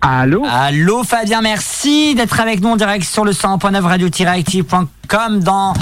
Allô 0.00 0.44
Allô 0.48 1.02
Fabien, 1.02 1.40
merci 1.42 2.14
d'être 2.14 2.38
avec 2.40 2.60
nous 2.60 2.70
en 2.70 2.76
direct 2.76 3.04
sur 3.04 3.24
le 3.24 3.32
100.9 3.32 3.80
radio-active.com 3.82 5.40
dans 5.40 5.72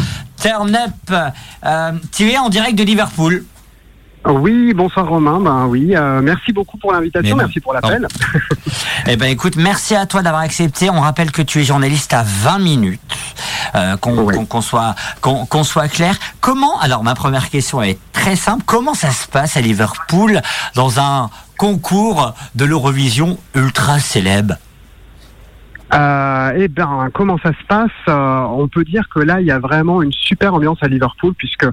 Turn 0.40 0.74
Up. 0.74 1.32
Euh, 1.64 1.92
tu 2.14 2.30
es 2.30 2.38
en 2.38 2.48
direct 2.48 2.78
de 2.78 2.84
Liverpool. 2.84 3.44
Oui, 4.28 4.72
bonsoir 4.74 5.06
Romain. 5.08 5.38
Ben 5.38 5.66
oui, 5.66 5.94
euh, 5.94 6.20
merci 6.20 6.52
beaucoup 6.52 6.78
pour 6.78 6.92
l'invitation, 6.92 7.36
merci 7.36 7.60
pour 7.60 7.72
l'appel. 7.74 8.08
Eh 9.06 9.14
ben 9.16 9.26
écoute, 9.30 9.54
merci 9.56 9.94
à 9.94 10.04
toi 10.06 10.22
d'avoir 10.22 10.42
accepté. 10.42 10.90
On 10.90 11.00
rappelle 11.00 11.30
que 11.30 11.42
tu 11.42 11.60
es 11.60 11.64
journaliste 11.64 12.12
à 12.12 12.24
20 12.24 12.58
minutes. 12.58 13.00
Euh, 13.76 13.96
qu'on 13.96 14.16
Oui. 14.24 14.34
soit 14.62 14.94
qu'on 15.20 15.62
soit 15.64 15.88
clair. 15.88 16.16
Comment 16.40 16.78
Alors 16.80 17.04
ma 17.04 17.14
première 17.14 17.50
question 17.50 17.82
est 17.82 17.98
très 18.12 18.34
simple. 18.34 18.64
Comment 18.66 18.94
ça 18.94 19.10
se 19.12 19.28
passe 19.28 19.56
à 19.56 19.60
Liverpool 19.60 20.40
dans 20.74 20.98
un 20.98 21.30
concours 21.56 22.34
de 22.54 22.64
l'Eurovision 22.64 23.38
ultra 23.54 23.98
célèbre 23.98 24.56
Euh, 25.94 26.52
eh 26.56 26.68
ben, 26.68 27.08
comment 27.14 27.38
ça 27.38 27.50
se 27.52 27.64
passe 27.68 27.90
Euh, 28.08 28.40
On 28.48 28.66
peut 28.68 28.84
dire 28.84 29.08
que 29.08 29.20
là, 29.20 29.40
il 29.40 29.46
y 29.46 29.50
a 29.52 29.58
vraiment 29.58 30.02
une 30.02 30.12
super 30.12 30.54
ambiance 30.54 30.78
à 30.82 30.88
Liverpool 30.88 31.32
puisque 31.38 31.66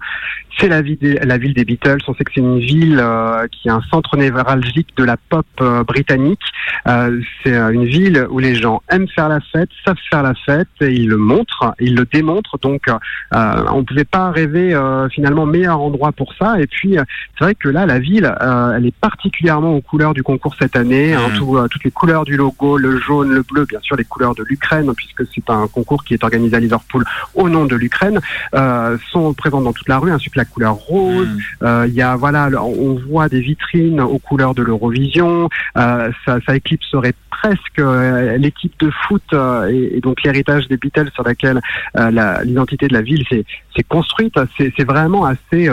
c'est 0.59 0.67
la, 0.67 0.83
ville 0.83 0.97
des- 0.99 1.15
la 1.15 1.37
ville 1.39 1.53
des 1.55 1.65
Beatles. 1.65 1.97
On 2.07 2.13
sait 2.13 2.23
que 2.23 2.31
c'est 2.35 2.41
une 2.41 2.59
ville 2.59 2.99
euh, 3.01 3.47
qui 3.51 3.67
est 3.69 3.71
un 3.71 3.81
centre 3.89 4.15
névralgique 4.17 4.89
de 4.97 5.03
la 5.03 5.17
pop 5.17 5.47
euh, 5.61 5.83
britannique. 5.83 6.41
Euh, 6.87 7.19
c'est 7.43 7.55
une 7.55 7.85
ville 7.85 8.27
où 8.29 8.37
les 8.37 8.53
gens 8.53 8.83
aiment 8.91 9.07
faire 9.07 9.29
la 9.29 9.39
fête, 9.39 9.69
savent 9.83 9.95
faire 10.11 10.21
la 10.21 10.35
fête, 10.45 10.67
et 10.81 10.91
ils 10.93 11.07
le 11.09 11.17
montrent, 11.17 11.73
ils 11.79 11.95
le 11.95 12.05
démontrent. 12.05 12.59
Donc, 12.61 12.87
euh, 12.87 13.63
on 13.71 13.79
ne 13.79 13.83
pouvait 13.83 14.05
pas 14.05 14.29
rêver 14.29 14.75
euh, 14.75 15.09
finalement 15.09 15.47
meilleur 15.47 15.81
endroit 15.81 16.11
pour 16.11 16.33
ça. 16.35 16.59
Et 16.59 16.67
puis, 16.67 16.99
euh, 16.99 17.03
c'est 17.37 17.45
vrai 17.45 17.55
que 17.55 17.69
là, 17.69 17.87
la 17.87 17.97
ville, 17.97 18.31
euh, 18.41 18.73
elle 18.77 18.85
est 18.85 18.95
particulièrement 18.95 19.73
aux 19.75 19.81
couleurs 19.81 20.13
du 20.13 20.21
concours 20.21 20.55
cette 20.59 20.75
année. 20.75 21.13
hein, 21.15 21.29
Mhm. 21.31 21.37
tout, 21.37 21.57
toutes 21.71 21.83
les 21.83 21.91
couleurs 21.91 22.25
du 22.25 22.37
logo, 22.37 22.77
le 22.77 22.97
jaune, 22.99 23.29
le 23.33 23.41
bleu, 23.41 23.65
bien 23.67 23.79
sûr 23.81 23.95
les 23.95 24.02
couleurs 24.03 24.35
de 24.35 24.43
l'Ukraine, 24.43 24.91
puisque 24.95 25.23
c'est 25.33 25.49
un 25.49 25.67
concours 25.67 26.03
qui 26.03 26.13
est 26.13 26.23
organisé 26.23 26.55
à 26.55 26.59
Liverpool 26.59 27.03
au 27.35 27.49
nom 27.49 27.65
de 27.65 27.75
l'Ukraine, 27.75 28.19
euh, 28.55 28.97
sont 29.11 29.33
présentes 29.33 29.63
dans 29.63 29.73
toute 29.73 29.89
la 29.89 29.99
rue, 29.99 30.11
ainsi 30.11 30.29
que 30.29 30.37
la 30.39 30.45
couleur 30.45 30.75
rose. 30.75 31.27
Euh, 31.63 31.85
Il 31.87 31.93
y 31.93 32.01
a 32.01 32.15
voilà, 32.15 32.49
on 32.63 32.95
voit 33.07 33.29
des 33.29 33.39
vitrines 33.41 34.01
aux 34.01 34.19
couleurs 34.19 34.53
de 34.55 34.63
l'Eurovision. 34.63 35.49
Euh, 35.77 36.11
ça, 36.25 36.37
ça 36.45 36.55
éclipserait 36.55 37.13
presque 37.29 37.79
euh, 37.79 38.37
l'équipe 38.37 38.73
de 38.79 38.89
foot 39.07 39.23
et, 39.69 39.97
et 39.97 40.01
donc 40.01 40.23
l'héritage 40.23 40.67
des 40.67 40.77
Beatles 40.77 41.09
sur 41.13 41.23
laquelle 41.23 41.59
la- 41.95 42.43
l'identité 42.43 42.87
de 42.87 42.93
la 42.93 43.01
ville 43.01 43.25
s'est 43.29 43.83
construite. 43.87 44.35
C'est 44.57 44.83
vraiment 44.83 45.25
assez 45.25 45.69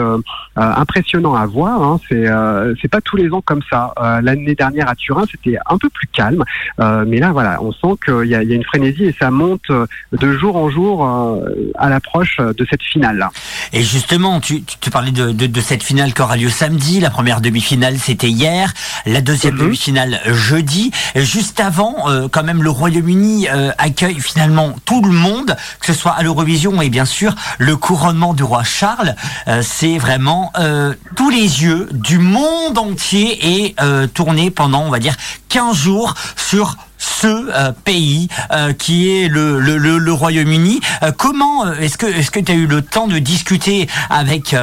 impressionnant 0.55 1.35
à 1.35 1.45
voir. 1.45 1.81
Hein. 1.81 1.99
C'est 2.09 2.87
pas 2.87 3.01
tous 3.01 3.15
les 3.15 3.31
ans 3.31 3.41
comme 3.41 3.61
ça. 3.69 3.93
L'année 4.21 4.55
dernière 4.55 4.89
à 4.89 4.95
Turin, 4.95 5.23
c'était 5.31 5.57
un 5.69 5.77
peu 5.77 5.89
plus 5.89 6.07
calme, 6.07 6.43
mais 6.79 7.19
là 7.19 7.31
voilà, 7.31 7.61
on 7.61 7.71
sent 7.71 7.95
qu'il 8.21 8.31
y 8.31 8.35
a, 8.35 8.43
il 8.43 8.49
y 8.49 8.53
a 8.53 8.55
une 8.55 8.63
frénésie 8.63 9.05
et 9.05 9.15
ça 9.19 9.31
monte 9.31 9.69
euh, 9.69 9.85
de 10.11 10.33
jour 10.37 10.55
en 10.55 10.69
jour 10.69 11.05
euh, 11.05 11.39
à 11.77 11.89
l'approche 11.89 12.37
de 12.37 12.65
cette 12.69 12.83
finale. 12.83 13.27
Et 13.73 13.83
justement, 13.83 14.39
tu, 14.39 14.63
tu, 14.63 14.89
parlais 14.89 15.11
de, 15.11 15.31
de, 15.31 15.47
de 15.47 15.61
cette 15.61 15.83
finale 15.83 16.13
qui 16.13 16.21
aura 16.21 16.37
lieu 16.37 16.49
samedi. 16.49 16.99
La 16.99 17.09
première 17.09 17.41
demi-finale, 17.41 17.97
c'était 17.97 18.29
hier. 18.29 18.73
La 19.05 19.21
deuxième 19.21 19.55
Mhm. 19.55 19.61
demi-finale, 19.61 20.21
jeudi. 20.27 20.91
Et 21.15 21.23
juste 21.25 21.59
avant, 21.59 22.09
euh, 22.09 22.27
quand 22.31 22.43
même, 22.43 22.63
le 22.63 22.69
Royaume-Uni 22.69 23.47
euh, 23.49 23.71
accueille 23.77 24.19
finalement 24.19 24.73
tout 24.85 25.01
le 25.01 25.11
monde, 25.11 25.55
que 25.79 25.85
ce 25.85 25.93
soit 25.93 26.11
à 26.11 26.23
l'Eurovision 26.23 26.81
et 26.81 26.89
bien 26.89 27.05
sûr 27.05 27.35
le 27.57 27.75
couronnement 27.75 28.33
du 28.33 28.43
roi 28.43 28.63
Charles. 28.63 29.15
Euh, 29.47 29.61
C'est 29.63 29.97
vraiment 29.97 30.51
euh, 30.59 30.93
tous 31.15 31.29
les 31.29 31.63
yeux 31.63 31.87
du 31.91 32.17
monde 32.19 32.77
entier 32.77 33.37
et 33.65 33.75
euh, 33.81 34.07
tourné 34.07 34.51
pendant, 34.51 34.81
on 34.83 34.89
va 34.89 34.99
dire, 34.99 35.15
15 35.49 35.75
jours 35.75 36.13
sur 36.35 36.75
ce 37.21 37.27
euh, 37.27 37.71
pays 37.83 38.27
euh, 38.51 38.73
qui 38.73 39.09
est 39.09 39.27
le, 39.27 39.59
le, 39.59 39.77
le, 39.77 39.97
le 39.99 40.13
Royaume-Uni. 40.13 40.79
Euh, 41.03 41.11
comment 41.15 41.71
est-ce 41.73 41.97
que 41.97 42.05
est-ce 42.07 42.31
que 42.31 42.39
tu 42.39 42.51
as 42.51 42.55
eu 42.55 42.65
le 42.67 42.81
temps 42.81 43.07
de 43.07 43.19
discuter 43.19 43.87
avec 44.09 44.55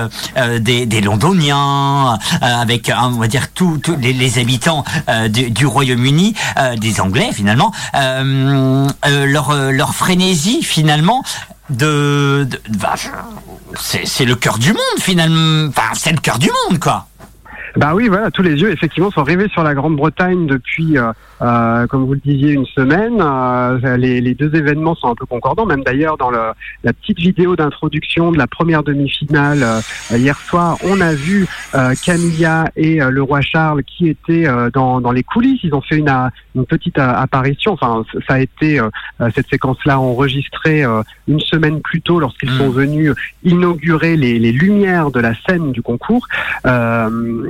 des, 0.60 0.86
des 0.86 1.00
Londoniens, 1.00 2.18
avec 2.40 2.90
on 2.96 3.10
va 3.10 3.28
dire 3.28 3.48
tous 3.54 3.80
les, 4.00 4.12
les 4.12 4.38
habitants 4.38 4.84
du, 5.28 5.50
du 5.50 5.66
Royaume-Uni, 5.66 6.34
des 6.78 7.00
Anglais 7.00 7.30
finalement, 7.32 7.72
leur 9.06 9.54
leur 9.72 9.94
frénésie 9.94 10.62
finalement 10.62 11.22
de, 11.70 12.46
de- 12.50 12.60
bah, 12.78 12.94
c'est 14.04 14.24
le 14.24 14.34
cœur 14.34 14.58
du 14.58 14.72
monde 14.72 14.98
finalement. 15.00 15.68
Enfin 15.68 15.90
c'est 15.94 16.12
le 16.12 16.18
cœur 16.20 16.38
du 16.38 16.50
monde 16.68 16.78
quoi. 16.80 17.06
Bah 17.78 17.92
oui, 17.94 18.08
voilà, 18.08 18.32
tous 18.32 18.42
les 18.42 18.60
yeux 18.60 18.72
effectivement 18.72 19.12
sont 19.12 19.22
rivés 19.22 19.46
sur 19.50 19.62
la 19.62 19.72
Grande-Bretagne 19.72 20.48
depuis, 20.48 20.98
euh, 20.98 21.12
euh, 21.42 21.86
comme 21.86 22.04
vous 22.06 22.14
le 22.14 22.18
disiez, 22.18 22.50
une 22.50 22.66
semaine. 22.66 23.20
Euh, 23.20 23.96
les, 23.96 24.20
les 24.20 24.34
deux 24.34 24.52
événements 24.56 24.96
sont 24.96 25.06
un 25.08 25.14
peu 25.14 25.26
concordants, 25.26 25.64
même 25.64 25.84
d'ailleurs 25.84 26.16
dans 26.16 26.30
le, 26.30 26.40
la 26.82 26.92
petite 26.92 27.18
vidéo 27.20 27.54
d'introduction 27.54 28.32
de 28.32 28.36
la 28.36 28.48
première 28.48 28.82
demi-finale 28.82 29.62
euh, 29.62 29.80
hier 30.16 30.36
soir, 30.40 30.76
on 30.84 31.00
a 31.00 31.14
vu 31.14 31.46
euh, 31.76 31.94
Camilla 32.04 32.68
et 32.74 33.00
euh, 33.00 33.10
le 33.10 33.22
roi 33.22 33.42
Charles 33.42 33.84
qui 33.84 34.08
étaient 34.08 34.48
euh, 34.48 34.70
dans, 34.70 35.00
dans 35.00 35.12
les 35.12 35.22
coulisses. 35.22 35.60
Ils 35.62 35.72
ont 35.74 35.80
fait 35.80 35.98
une, 35.98 36.12
une 36.56 36.66
petite 36.66 36.98
apparition. 36.98 37.74
Enfin, 37.74 38.02
ça 38.26 38.34
a 38.34 38.40
été 38.40 38.80
cette 39.36 39.48
séquence-là 39.50 40.00
enregistrée 40.00 40.84
euh, 40.84 41.02
une 41.28 41.38
semaine 41.38 41.80
plus 41.80 42.00
tôt 42.00 42.18
lorsqu'ils 42.18 42.48
Mm. 42.48 42.58
sont 42.58 42.70
venus 42.70 43.12
inaugurer 43.44 44.16
les, 44.16 44.38
les 44.38 44.52
lumières 44.52 45.10
de 45.10 45.20
la 45.20 45.34
scène 45.46 45.70
du 45.70 45.82
concours. 45.82 46.26
Euh, 46.66 47.42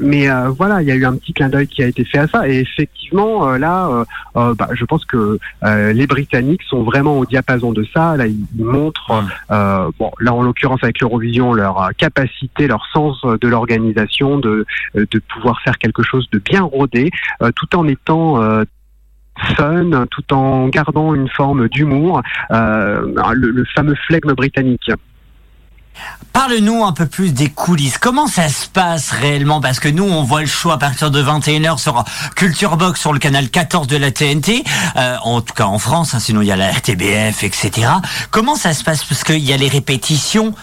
mais 0.00 0.28
euh, 0.28 0.48
voilà, 0.50 0.82
il 0.82 0.88
y 0.88 0.90
a 0.90 0.94
eu 0.94 1.04
un 1.04 1.16
petit 1.16 1.32
clin 1.32 1.48
d'œil 1.48 1.66
qui 1.66 1.82
a 1.82 1.86
été 1.86 2.04
fait 2.04 2.18
à 2.18 2.26
ça. 2.28 2.48
Et 2.48 2.60
effectivement, 2.60 3.48
euh, 3.48 3.58
là, 3.58 3.88
euh, 3.88 4.04
euh, 4.36 4.54
bah, 4.54 4.68
je 4.72 4.84
pense 4.84 5.04
que 5.04 5.38
euh, 5.64 5.92
les 5.92 6.06
Britanniques 6.06 6.62
sont 6.64 6.82
vraiment 6.82 7.18
au 7.18 7.26
diapason 7.26 7.72
de 7.72 7.84
ça. 7.94 8.16
Là, 8.16 8.26
ils, 8.26 8.46
montrent, 8.56 9.24
euh, 9.50 9.90
bon, 9.98 10.10
là 10.20 10.34
en 10.34 10.42
l'occurrence 10.42 10.82
avec 10.82 11.00
l'Eurovision, 11.00 11.52
leur 11.52 11.82
euh, 11.82 11.90
capacité, 11.96 12.66
leur 12.66 12.86
sens 12.92 13.18
euh, 13.24 13.38
de 13.40 13.48
l'organisation, 13.48 14.38
de, 14.38 14.66
euh, 14.96 15.06
de 15.10 15.18
pouvoir 15.18 15.60
faire 15.62 15.78
quelque 15.78 16.02
chose 16.02 16.28
de 16.30 16.38
bien 16.38 16.62
rodé, 16.62 17.10
euh, 17.42 17.50
tout 17.54 17.76
en 17.76 17.86
étant 17.88 18.42
euh, 18.42 18.64
fun, 19.56 20.06
tout 20.10 20.32
en 20.32 20.68
gardant 20.68 21.14
une 21.14 21.28
forme 21.28 21.68
d'humour, 21.68 22.22
euh, 22.50 23.00
le, 23.34 23.50
le 23.50 23.64
fameux 23.74 23.94
flegme 24.06 24.32
britannique. 24.32 24.90
Parle-nous 26.32 26.84
un 26.84 26.92
peu 26.92 27.06
plus 27.06 27.32
des 27.32 27.48
coulisses. 27.48 27.98
Comment 27.98 28.26
ça 28.26 28.48
se 28.48 28.66
passe 28.66 29.10
réellement? 29.10 29.60
Parce 29.60 29.80
que 29.80 29.88
nous, 29.88 30.04
on 30.04 30.22
voit 30.22 30.42
le 30.42 30.46
show 30.46 30.70
à 30.70 30.78
partir 30.78 31.10
de 31.10 31.22
21h 31.22 31.78
sur 31.78 32.04
Culture 32.34 32.76
Box 32.76 33.00
sur 33.00 33.12
le 33.12 33.18
canal 33.18 33.48
14 33.48 33.86
de 33.86 33.96
la 33.96 34.10
TNT, 34.10 34.62
euh, 34.96 35.16
en 35.22 35.40
tout 35.40 35.54
cas 35.54 35.64
en 35.64 35.78
France, 35.78 36.14
hein, 36.14 36.20
sinon 36.20 36.42
il 36.42 36.48
y 36.48 36.52
a 36.52 36.56
la 36.56 36.70
RTBF, 36.70 37.42
etc. 37.42 37.88
Comment 38.30 38.54
ça 38.54 38.74
se 38.74 38.84
passe? 38.84 39.04
Parce 39.04 39.24
qu'il 39.24 39.44
y 39.44 39.52
a 39.52 39.56
les 39.56 39.68
répétitions 39.68 40.54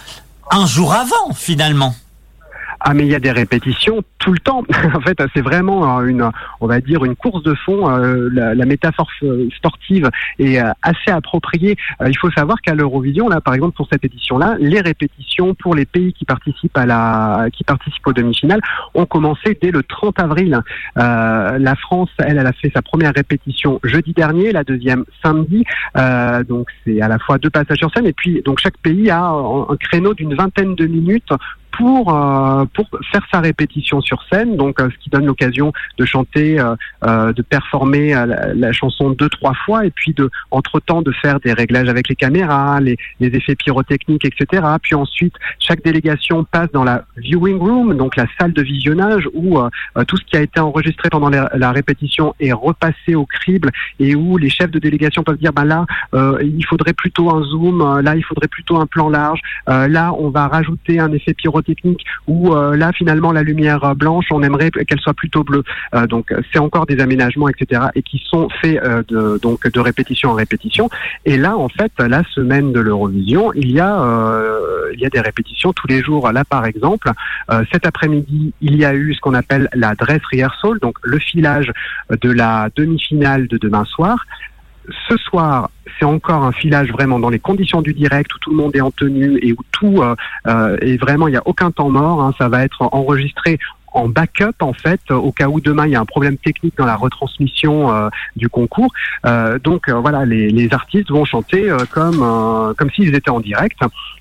un 0.52 0.68
jour 0.68 0.94
avant, 0.94 1.34
finalement. 1.36 1.96
Ah 2.86 2.94
mais 2.94 3.04
il 3.04 3.12
y 3.12 3.16
a 3.16 3.20
des 3.20 3.32
répétitions 3.32 4.04
tout 4.20 4.34
le 4.34 4.40
temps. 4.40 4.64
en 4.94 5.00
fait, 5.00 5.18
c'est 5.34 5.42
vraiment 5.42 6.00
euh, 6.00 6.06
une, 6.06 6.30
on 6.60 6.68
va 6.68 6.82
dire 6.82 7.06
une 7.06 7.16
course 7.16 7.42
de 7.42 7.54
fond. 7.54 7.90
Euh, 7.90 8.30
la, 8.34 8.66
métaphore 8.66 9.10
sportive 9.56 10.10
est 10.38 10.60
euh, 10.60 10.70
assez 10.82 11.10
appropriée. 11.10 11.78
Il 12.06 12.18
faut 12.18 12.30
savoir 12.32 12.62
qu'à 12.62 12.76
l'Eurovision, 12.76 13.30
là, 13.30 13.40
par 13.40 13.54
exemple, 13.54 13.78
pour 13.78 13.88
cette 13.90 14.04
édition-là, 14.04 14.58
les 14.60 14.82
répétitions 14.82 15.56
pour 15.56 15.76
les 15.76 15.86
pays 15.86 16.12
qui 16.12 16.26
participent 16.26 16.78
à 16.78 16.86
la, 16.86 17.48
qui 17.54 17.64
participent 17.64 18.06
aux 18.06 18.14
demi-finales 18.14 18.62
ont 18.96 19.06
commencé 19.06 19.58
dès 19.62 19.72
le 19.72 19.84
30 19.84 20.20
avril. 20.20 20.62
La 20.96 21.76
France, 21.76 22.10
elle, 22.20 22.38
elle 22.38 22.48
a 22.48 22.54
fait 22.54 22.72
sa 22.76 22.82
première 22.82 23.14
répétition 23.14 23.80
jeudi 23.84 24.12
dernier, 24.12 24.52
la 24.52 24.66
deuxième 24.66 25.06
samedi. 25.24 25.64
Donc 26.48 26.68
c'est 26.84 27.02
à 27.02 27.08
la 27.08 27.20
fois 27.20 27.38
deux 27.38 27.50
passages 27.50 27.78
sur 27.78 27.92
scène 27.94 28.08
et 28.08 28.14
puis 28.14 28.42
donc 28.44 28.60
chaque 28.60 28.78
pays 28.78 29.10
a 29.10 29.24
un 29.24 29.78
créneau 29.78 30.14
d'une 30.14 30.36
vingtaine 30.36 30.76
de 30.76 30.86
minutes 30.86 31.32
pour 31.78 32.14
euh, 32.14 32.66
pour 32.74 32.88
faire 33.12 33.26
sa 33.32 33.42
répétition 33.42 34.00
sur 34.02 34.24
scène, 34.32 34.56
donc 34.56 34.80
euh, 34.80 34.90
ce 34.92 35.04
qui 35.04 35.10
donne 35.10 35.26
l'occasion 35.26 35.74
de 35.98 36.06
chanter, 36.06 36.60
euh, 36.60 36.76
euh, 37.06 37.34
de 37.34 37.42
performer 37.42 38.16
euh, 38.16 38.54
la, 38.56 38.72
chanson 38.72 39.10
deux 39.10 39.30
trois 39.30 39.54
fois, 39.66 39.86
et 39.86 39.92
puis 39.92 40.14
de 40.14 40.30
entre 40.52 40.80
temps 40.80 41.02
de 41.02 41.12
faire 41.12 41.40
des 41.40 41.54
réglages 41.54 41.90
avec 41.90 42.10
les 42.10 42.16
caméras, 42.16 42.80
les, 42.80 42.98
les 43.20 43.28
effets 43.28 43.56
pyrotechniques, 43.56 44.26
etc. 44.26 44.64
Puis 44.82 44.96
ensuite, 44.96 45.34
chaque 45.60 45.84
délégation 45.84 46.44
passe 46.44 46.72
dans 46.72 46.84
la 46.84 47.06
viewing 47.18 47.58
room, 47.58 47.98
donc 47.98 48.16
la 48.16 48.26
salle 48.40 48.54
de 48.54 48.62
visionnage 48.62 49.28
où 49.34 49.60
tout 50.08 50.18
ce 50.18 50.24
qui 50.26 50.38
a 50.38 50.42
été 50.42 50.60
enregistré 50.60 51.10
pendant 51.10 51.30
la, 51.30 51.72
répétition 51.72 52.36
est 52.40 52.52
repassé 52.52 53.16
au 53.16 53.26
crible 53.26 53.72
et 54.00 54.16
où 54.16 54.38
les 54.38 54.50
chefs 54.50 54.70
de 54.70 54.80
délégation 54.80 55.24
peuvent 55.24 55.38
dire, 55.38 55.54
bah 55.54 55.66
là, 55.66 55.86
il 56.42 56.66
faudrait 56.66 56.94
plutôt 56.94 57.32
un 57.32 57.44
zoom, 57.44 58.02
là 58.02 58.16
il 58.16 58.24
faudrait 58.24 58.48
plutôt 58.48 58.78
un 58.78 58.86
plan 58.86 59.10
large, 59.10 59.40
là 59.68 60.14
on 60.18 60.30
va 60.30 60.48
rajouter 60.48 61.00
un 61.00 61.12
effet 61.12 61.34
pyrotechnique 61.34 61.63
technique 61.64 62.04
où 62.28 62.54
là 62.54 62.92
finalement 62.94 63.32
la 63.32 63.44
lumière 63.44 63.96
blanche, 63.96 64.26
on 64.32 64.44
aimerait 64.44 64.72
qu'elle 64.72 65.00
soit 65.00 65.14
plutôt 65.14 65.44
bleue. 65.44 65.64
donc 66.08 66.34
c'est 66.52 66.60
encore 66.60 66.86
des 66.86 67.00
aménagements, 67.00 67.50
etc. 67.50 67.84
et 67.96 68.04
qui 68.04 68.22
sont 68.30 68.48
faits 68.62 68.82
de, 69.08 69.40
donc 69.42 69.68
de 69.68 69.80
répétition 69.80 70.32
en 70.32 70.34
répétition. 70.34 70.90
Et 71.26 71.38
là 71.38 71.58
en 71.58 71.70
fait 71.70 71.92
la 72.00 72.24
semaine 72.36 72.72
de 72.72 72.80
l'Eurovision, 72.80 73.52
il 73.54 73.72
y 73.72 73.80
a 73.80 73.94
il 74.94 75.00
y 75.00 75.06
a 75.06 75.10
des 75.10 75.22
répétitions 75.22 75.74
tous 75.74 75.88
les 75.88 76.02
jours. 76.02 76.32
Là 76.32 76.44
par 76.46 76.66
exemple, 76.66 77.12
cet 77.72 77.86
après-midi, 77.86 78.54
il 78.62 78.76
y 78.76 78.86
a 78.86 78.94
eu 78.94 79.14
ce 79.14 79.20
qu'on 79.22 79.34
appelle 79.34 79.70
la 79.74 79.96
dress 79.96 80.22
rehearsal, 80.32 80.80
donc 80.80 80.98
le 81.04 81.20
filage 81.20 81.72
de 82.10 82.32
la 82.32 82.70
demi-finale 82.76 83.48
de 83.48 83.58
demain 83.58 83.86
soir. 83.86 84.26
Ce 85.08 85.16
soir, 85.18 85.70
encore 86.04 86.44
un 86.44 86.52
filage 86.52 86.92
vraiment 86.92 87.20
dans 87.20 87.30
les 87.30 87.40
conditions 87.40 87.82
du 87.82 87.94
direct 87.94 88.34
où 88.36 88.40
tout 88.40 88.52
le 88.52 88.58
monde 88.58 88.76
est 88.76 88.82
en 88.82 88.92
tenue 88.92 89.40
et 89.42 89.54
où 89.54 89.58
tout 89.72 90.02
euh, 90.02 90.16
euh 90.48 90.78
est 90.82 90.98
vraiment, 90.98 91.28
il 91.28 91.32
n'y 91.32 91.38
a 91.38 91.44
aucun 91.46 91.72
temps 91.72 91.90
mort. 91.90 92.22
Hein, 92.22 92.34
ça 92.38 92.50
va 92.50 92.64
être 92.64 92.82
enregistré 92.94 93.60
en 93.94 94.08
backup 94.10 94.62
en 94.62 94.74
fait 94.74 95.00
au 95.12 95.32
cas 95.32 95.48
où 95.48 95.62
demain 95.62 95.86
il 95.86 95.92
y 95.92 95.96
a 95.96 96.00
un 96.00 96.06
problème 96.06 96.38
technique 96.38 96.76
dans 96.78 96.86
la 96.86 96.96
retransmission 96.96 97.94
euh, 97.94 98.10
du 98.36 98.50
concours. 98.50 98.92
Euh, 99.26 99.60
donc 99.60 99.88
euh, 99.88 99.94
voilà, 100.00 100.26
les, 100.26 100.50
les, 100.50 100.74
artistes 100.74 101.12
vont 101.12 101.26
chanter 101.26 101.72
comme 101.92 102.74
comme 102.78 102.90
s'ils 102.92 103.14
étaient 103.14 103.30
en 103.30 103.40
direct. 103.40 103.80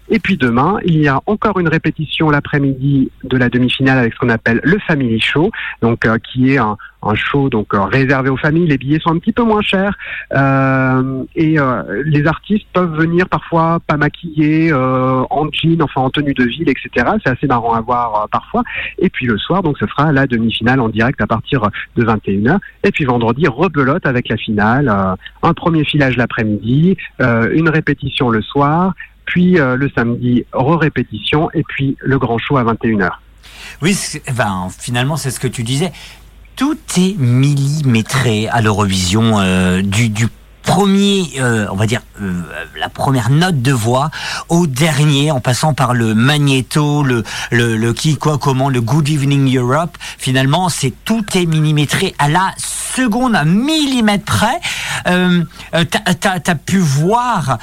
Et 0.09 0.19
puis 0.19 0.37
demain, 0.37 0.79
il 0.85 0.99
y 0.99 1.09
a 1.09 1.21
encore 1.27 1.59
une 1.59 1.69
répétition 1.69 2.31
l'après-midi 2.31 3.11
de 3.25 3.37
la 3.37 3.49
demi-finale 3.49 3.99
avec 3.99 4.15
ce 4.15 4.19
qu'on 4.19 4.29
appelle 4.29 4.61
le 4.63 4.79
Family 4.81 5.21
Show, 5.21 5.51
donc 5.81 6.07
qui 6.33 6.53
est 6.53 6.59
un, 6.59 6.77
un 7.03 7.15
show 7.15 7.49
donc 7.49 7.75
euh, 7.75 7.85
réservé 7.85 8.31
aux 8.31 8.37
familles. 8.37 8.67
Les 8.67 8.79
billets 8.79 9.01
sont 9.01 9.11
un 9.11 9.19
petit 9.19 9.33
peu 9.33 9.43
moins 9.43 9.63
chers 9.63 9.97
euh, 10.35 11.25
et 11.35 11.59
euh, 11.59 12.03
les 12.05 12.27
artistes 12.27 12.67
peuvent 12.73 12.95
venir 12.97 13.29
parfois 13.29 13.81
pas 13.87 13.97
maquillés, 13.97 14.73
en 14.73 15.49
jean, 15.53 15.83
enfin 15.83 16.03
en 16.03 16.11
tenue 16.11 16.35
de 16.35 16.45
ville, 16.45 16.69
etc. 16.69 16.91
C'est 17.25 17.31
assez 17.31 17.47
marrant 17.47 17.75
à 17.75 17.81
voir 17.81 18.29
parfois. 18.31 18.63
Et 18.99 19.11
puis 19.11 19.27
le 19.27 19.39
soir, 19.39 19.63
donc 19.63 19.79
ce 19.79 19.87
sera 19.87 20.13
la 20.13 20.27
demi-finale 20.27 20.81
en 20.81 20.89
direct 20.89 21.21
à 21.21 21.27
partir 21.27 21.69
de 21.97 22.05
21h. 22.05 22.59
Et 22.85 22.91
puis 22.91 23.05
vendredi, 23.05 23.47
rebelote 23.47 24.07
avec 24.07 24.29
la 24.29 24.37
finale, 24.37 24.89
un 25.43 25.55
premier 25.55 25.85
filage 25.85 26.17
l'après-midi, 26.17 26.97
une 27.21 27.69
répétition 27.69 28.31
le 28.31 28.43
soir, 28.43 28.95
puis 29.25 29.53
le 29.55 29.91
samedi 29.95 30.45
re-répétition 30.53 31.51
et 31.55 31.63
puis 31.63 31.97
le 32.01 32.19
grand 32.19 32.39
show 32.39 32.57
à 32.57 32.65
21h. 32.65 33.11
Oui, 33.81 33.97
finalement, 34.79 35.17
c'est 35.17 35.31
ce 35.31 35.41
que 35.41 35.49
tu 35.49 35.63
disais 35.63 35.93
tout 36.57 36.79
est 36.97 37.19
millimétré 37.19 38.49
à 38.49 38.61
l'Eurovision 38.61 39.41
euh, 39.41 39.83
du 39.83 40.11
premier, 40.63 41.33
euh, 41.41 41.67
on 41.71 41.77
va 41.77 41.87
dire, 41.87 42.01
euh, 42.21 42.43
la 42.79 42.89
première 42.89 43.31
note 43.31 43.61
de 43.61 43.73
voix 43.73 44.11
au 44.49 44.67
dernier, 44.67 45.31
en 45.31 45.41
passant 45.41 45.75
par 45.75 45.95
le 45.95 46.15
magnéto, 46.15 47.03
le, 47.03 47.25
le, 47.51 47.77
le 47.77 47.93
qui, 47.93 48.17
quoi, 48.17 48.39
comment, 48.39 48.69
le 48.69 48.81
Good 48.81 49.09
Evening 49.09 49.57
Europe. 49.57 49.97
Finalement, 50.19 50.69
c'est 50.69 50.93
tout 51.05 51.25
est 51.35 51.47
millimétré 51.47 52.15
à 52.19 52.29
la 52.29 52.55
seconde, 52.59 53.35
à 53.35 53.45
millimètre 53.45 54.25
près. 54.25 54.61
Euh, 55.07 55.45
euh 55.75 55.85
T'as 56.21 56.39
as, 56.47 56.55
pu 56.55 56.79
voir 56.79 57.59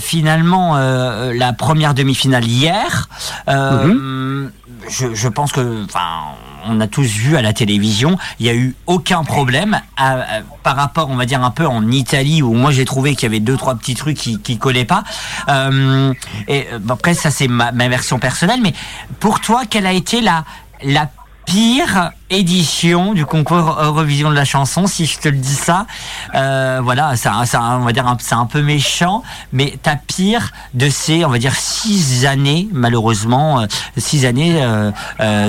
finalement 0.00 0.76
la 0.76 1.52
première 1.52 1.94
demi-finale 1.94 2.44
hier. 2.44 3.08
Mm-hmm. 3.48 4.50
je, 4.88 5.14
je 5.14 5.28
pense 5.28 5.52
que, 5.52 5.84
enfin 5.84 6.36
on 6.66 6.80
a 6.80 6.86
tous 6.86 7.06
vu 7.06 7.36
à 7.36 7.42
la 7.42 7.52
télévision, 7.52 8.18
il 8.38 8.44
n'y 8.44 8.50
a 8.50 8.54
eu 8.54 8.74
aucun 8.86 9.24
problème 9.24 9.80
par 9.96 10.76
rapport, 10.76 11.10
on 11.10 11.16
va 11.16 11.26
dire 11.26 11.42
un 11.42 11.50
peu 11.50 11.66
en 11.66 11.90
Italie 11.90 12.42
où 12.42 12.52
moi 12.54 12.72
j'ai 12.72 12.84
trouvé 12.84 13.14
qu'il 13.14 13.24
y 13.24 13.26
avait 13.26 13.40
deux 13.40 13.56
trois 13.56 13.74
petits 13.74 13.94
trucs 13.94 14.16
qui 14.16 14.38
qui 14.38 14.58
collaient 14.58 14.84
pas. 14.84 15.04
Euh, 15.48 16.12
et 16.48 16.66
après 16.88 17.14
ça 17.14 17.30
c'est 17.30 17.48
ma, 17.48 17.70
version 17.88 18.18
personnelle, 18.18 18.60
mais 18.62 18.74
pour 19.20 19.40
toi 19.40 19.62
quelle 19.68 19.86
a 19.86 19.92
été 19.92 20.20
la 20.20 20.44
la 20.82 21.08
pire 21.46 22.10
édition 22.30 23.12
du 23.12 23.26
concours 23.26 23.76
Eurovision 23.78 24.30
de 24.30 24.34
la 24.34 24.46
chanson, 24.46 24.86
si 24.86 25.04
je 25.04 25.18
te 25.18 25.28
le 25.28 25.36
dis 25.36 25.54
ça? 25.54 25.86
Euh, 26.34 26.80
voilà, 26.82 27.16
ça, 27.16 27.44
ça, 27.44 27.60
on 27.78 27.84
va 27.84 27.92
dire, 27.92 28.16
c'est 28.18 28.34
un 28.34 28.46
peu 28.46 28.62
méchant, 28.62 29.22
mais 29.52 29.78
ta 29.82 29.94
pire 29.94 30.52
de 30.72 30.88
ces, 30.88 31.22
on 31.26 31.28
va 31.28 31.36
dire, 31.36 31.54
six 31.54 32.24
années, 32.24 32.66
malheureusement, 32.72 33.60
euh, 33.60 33.66
six 33.98 34.24
années 34.24 34.58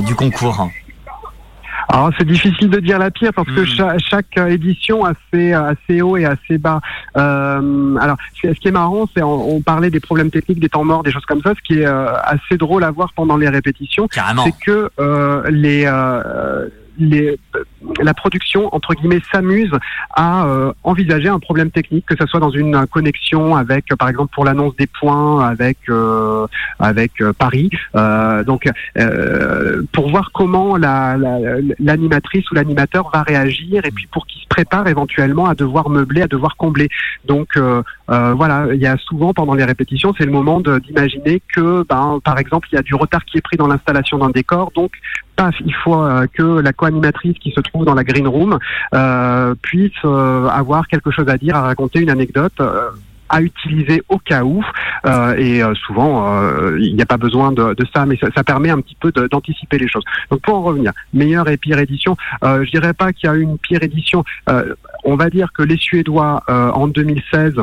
du 0.06 0.16
concours? 0.16 0.70
Alors 1.96 2.12
c'est 2.18 2.28
difficile 2.28 2.70
de 2.70 2.82
dire 2.82 3.00
la 3.00 3.10
pire 3.10 3.32
parce 3.34 3.48
que 3.48 3.62
hmm. 3.62 3.98
chaque, 4.00 4.38
édition 4.38 5.06
a 5.06 5.14
ses, 5.32 5.54
assez 5.54 6.02
haut 6.02 6.18
et 6.18 6.26
assez 6.26 6.58
bas. 6.58 6.82
Euh, 7.16 7.96
alors 7.96 8.18
ce 8.34 8.50
qui 8.50 8.68
est 8.68 8.72
marrant, 8.72 9.06
c'est 9.16 9.24
on, 9.24 9.62
parlait 9.62 9.90
des 9.90 10.02
problèmes 10.02 10.30
techniques, 10.30 10.60
des 10.60 10.68
temps 10.68 10.84
morts, 10.84 11.04
des 11.04 11.12
choses 11.12 11.26
comme 11.26 11.42
ça. 11.42 11.54
Ce 11.56 11.62
qui 11.62 11.80
est 11.80 11.86
euh, 11.86 12.14
assez 12.22 12.58
drôle 12.58 12.84
à 12.84 12.92
voir 12.92 13.14
pendant 13.14 13.38
les 13.38 13.48
répétitions, 13.48 14.10
c'est 14.12 14.58
que 14.66 14.90
euh, 15.00 15.50
les 15.50 15.86
euh, 15.86 16.68
les, 16.98 17.38
la 18.02 18.14
production 18.14 18.74
entre 18.74 18.94
guillemets 18.94 19.22
s'amuse 19.32 19.72
à 20.12 20.46
euh, 20.46 20.74
envisager 20.84 21.30
un 21.30 21.40
problème 21.40 21.72
technique, 21.72 22.06
que 22.06 22.16
ce 22.20 22.26
soit 22.28 22.40
dans 22.40 22.50
une 22.50 22.86
connexion 22.88 23.56
avec, 23.56 23.86
par 23.96 24.10
exemple, 24.10 24.34
pour 24.34 24.46
l'annonce 24.46 24.76
des 24.76 24.88
points 24.88 25.46
avec 25.46 25.78
euh, 25.90 26.48
avec 26.80 27.22
euh, 27.22 27.34
Paris. 27.34 27.70
donc, 28.46 28.70
pour 29.92 30.10
voir 30.10 30.32
comment 30.34 30.78
l'animatrice 30.78 32.46
la, 32.46 32.52
ou 32.52 32.56
l'animateur 32.56 33.10
va 33.14 33.24
réagir 33.24 33.86
et 33.86 33.92
puis 33.92 34.08
pour 34.08 34.26
qu'il 34.28 34.42
se 34.42 34.48
prépare 34.48 34.88
éventuellement 34.88 35.48
à 35.48 35.56
devoir 35.56 35.90
meubler, 35.90 36.22
à 36.22 36.28
devoir 36.28 36.56
combler. 36.58 36.90
Donc, 37.26 37.58
voilà, 38.08 38.68
il 38.74 38.80
y 38.80 38.88
a 38.88 38.98
souvent 38.98 39.34
pendant 39.34 39.54
les 39.54 39.64
répétitions, 39.64 40.14
c'est 40.18 40.26
le 40.26 40.32
moment 40.32 40.62
d'imaginer 40.62 41.42
que, 41.54 41.86
ben, 41.88 42.20
par 42.24 42.38
exemple, 42.40 42.68
il 42.72 42.76
y 42.76 42.78
a 42.78 42.82
du 42.82 42.96
retard 42.96 43.24
qui 43.26 43.38
est 43.38 43.42
pris 43.42 43.58
dans 43.58 43.68
l'installation 43.68 44.18
d'un 44.18 44.30
décor, 44.30 44.72
donc 44.76 44.92
paf, 45.36 45.56
il 45.66 45.74
faut 45.74 46.02
que 46.34 46.60
la 46.60 46.74
co-animatrice 46.86 47.38
qui 47.40 47.52
se 47.52 47.62
trouve 47.62 47.86
dans 47.86 47.96
la 47.96 48.04
green 48.04 48.28
room 48.28 48.60
euh, 48.94 49.56
puisse 49.62 49.92
euh, 50.04 50.48
avoir 50.48 50.88
quelque 50.88 51.12
chose 51.12 51.28
à 51.28 51.38
dire, 51.38 51.56
à 51.56 51.62
raconter 51.62 52.00
une 52.00 52.10
anecdote 52.10 52.54
euh, 52.60 52.90
à 53.28 53.42
utiliser 53.42 54.04
au 54.08 54.20
cas 54.20 54.44
où. 54.44 54.64
et 55.40 55.62
souvent, 55.88 56.40
il 56.78 56.96
n'y 56.96 57.02
a 57.02 57.08
pas 57.08 57.18
besoin 57.18 57.52
de, 57.52 57.76
ça, 57.92 58.06
mais 58.06 58.20
ça, 58.36 58.44
permet 58.44 58.70
un 58.70 58.80
petit 58.82 58.96
peu 59.00 59.12
d'anticiper 59.12 59.80
les 59.80 59.88
choses. 59.88 60.04
Donc 60.30 60.42
pour 60.42 60.54
en 60.54 60.62
revenir, 60.62 60.92
meilleure 61.12 61.50
et 61.50 61.58
pire 61.58 61.80
édition, 61.80 62.16
je 62.44 62.70
dirais 62.70 62.94
pas 62.94 63.14
qu'il 63.14 63.28
y 63.28 63.34
a 63.34 63.36
une 63.36 63.58
pire 63.58 63.82
édition. 63.82 64.24
on 65.04 65.16
va 65.16 65.32
dire 65.32 65.52
que 65.54 65.64
les 65.64 65.78
Suédois 65.78 66.44
en 66.48 66.88
2016 66.88 67.56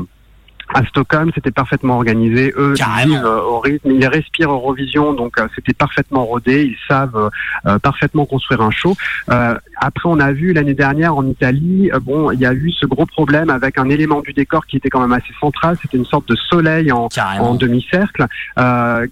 à 0.74 0.84
Stockholm, 0.86 1.30
c'était 1.34 1.50
parfaitement 1.50 1.96
organisé. 1.96 2.52
Eux, 2.56 2.74
ils 2.76 3.08
vivent 3.08 3.24
euh, 3.24 3.40
au 3.42 3.60
rythme, 3.60 3.90
ils 3.90 4.06
respirent 4.06 4.52
Eurovision, 4.52 5.12
donc 5.12 5.38
euh, 5.38 5.46
c'était 5.54 5.74
parfaitement 5.74 6.24
rodé. 6.24 6.64
Ils 6.64 6.78
savent 6.88 7.30
euh, 7.66 7.78
parfaitement 7.78 8.26
construire 8.26 8.62
un 8.62 8.70
show. 8.70 8.94
après, 9.28 10.08
on 10.08 10.20
a 10.20 10.32
vu 10.32 10.52
l'année 10.52 10.74
dernière 10.74 11.16
en 11.16 11.26
Italie, 11.26 11.90
bon, 12.02 12.30
il 12.30 12.40
y 12.40 12.46
a 12.46 12.52
eu 12.52 12.70
ce 12.72 12.86
gros 12.86 13.06
problème 13.06 13.50
avec 13.50 13.78
un 13.78 13.88
élément 13.88 14.20
du 14.20 14.32
décor 14.32 14.66
qui 14.66 14.76
était 14.76 14.88
quand 14.88 15.00
même 15.00 15.12
assez 15.12 15.32
central. 15.40 15.76
C'était 15.80 15.96
une 15.96 16.04
sorte 16.04 16.28
de 16.28 16.36
soleil 16.36 16.92
en, 16.92 17.08
en 17.40 17.54
demi-cercle 17.54 18.26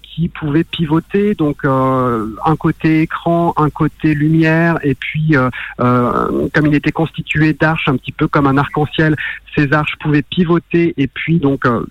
qui 0.01 0.29
pouvait 0.29 0.63
pivoter. 0.63 1.35
Donc, 1.35 1.65
un 1.65 2.55
côté 2.57 3.01
écran, 3.01 3.53
un 3.57 3.69
côté 3.69 4.13
lumière, 4.13 4.79
et 4.83 4.95
puis 4.95 5.35
comme 5.77 6.67
il 6.67 6.75
était 6.75 6.91
constitué 6.91 7.53
d'arches, 7.53 7.87
un 7.87 7.97
petit 7.97 8.11
peu 8.11 8.27
comme 8.27 8.47
un 8.47 8.57
arc-en-ciel, 8.57 9.15
ces 9.55 9.73
arches 9.73 9.95
pouvaient 9.99 10.21
pivoter 10.21 10.93
et 10.97 11.07
puis 11.07 11.39
donc 11.39 11.50
euh, 11.65 11.85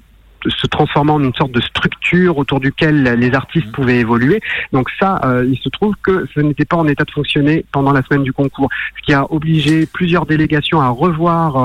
se 0.46 0.66
transformant 0.66 1.16
en 1.16 1.22
une 1.22 1.34
sorte 1.34 1.52
de 1.52 1.60
structure 1.60 2.38
autour 2.38 2.60
duquel 2.60 3.02
les 3.02 3.34
artistes 3.34 3.66
mmh. 3.66 3.72
pouvaient 3.72 3.98
évoluer. 3.98 4.40
Donc 4.72 4.88
ça, 4.98 5.20
euh, 5.24 5.46
il 5.46 5.58
se 5.58 5.68
trouve 5.68 5.94
que 6.02 6.26
ce 6.34 6.40
n'était 6.40 6.64
pas 6.64 6.76
en 6.76 6.88
état 6.88 7.04
de 7.04 7.10
fonctionner 7.10 7.66
pendant 7.72 7.92
la 7.92 8.02
semaine 8.02 8.22
du 8.22 8.32
concours, 8.32 8.70
ce 8.96 9.02
qui 9.02 9.12
a 9.12 9.30
obligé 9.30 9.84
plusieurs 9.84 10.24
délégations 10.24 10.80
à 10.80 10.88
revoir 10.88 11.56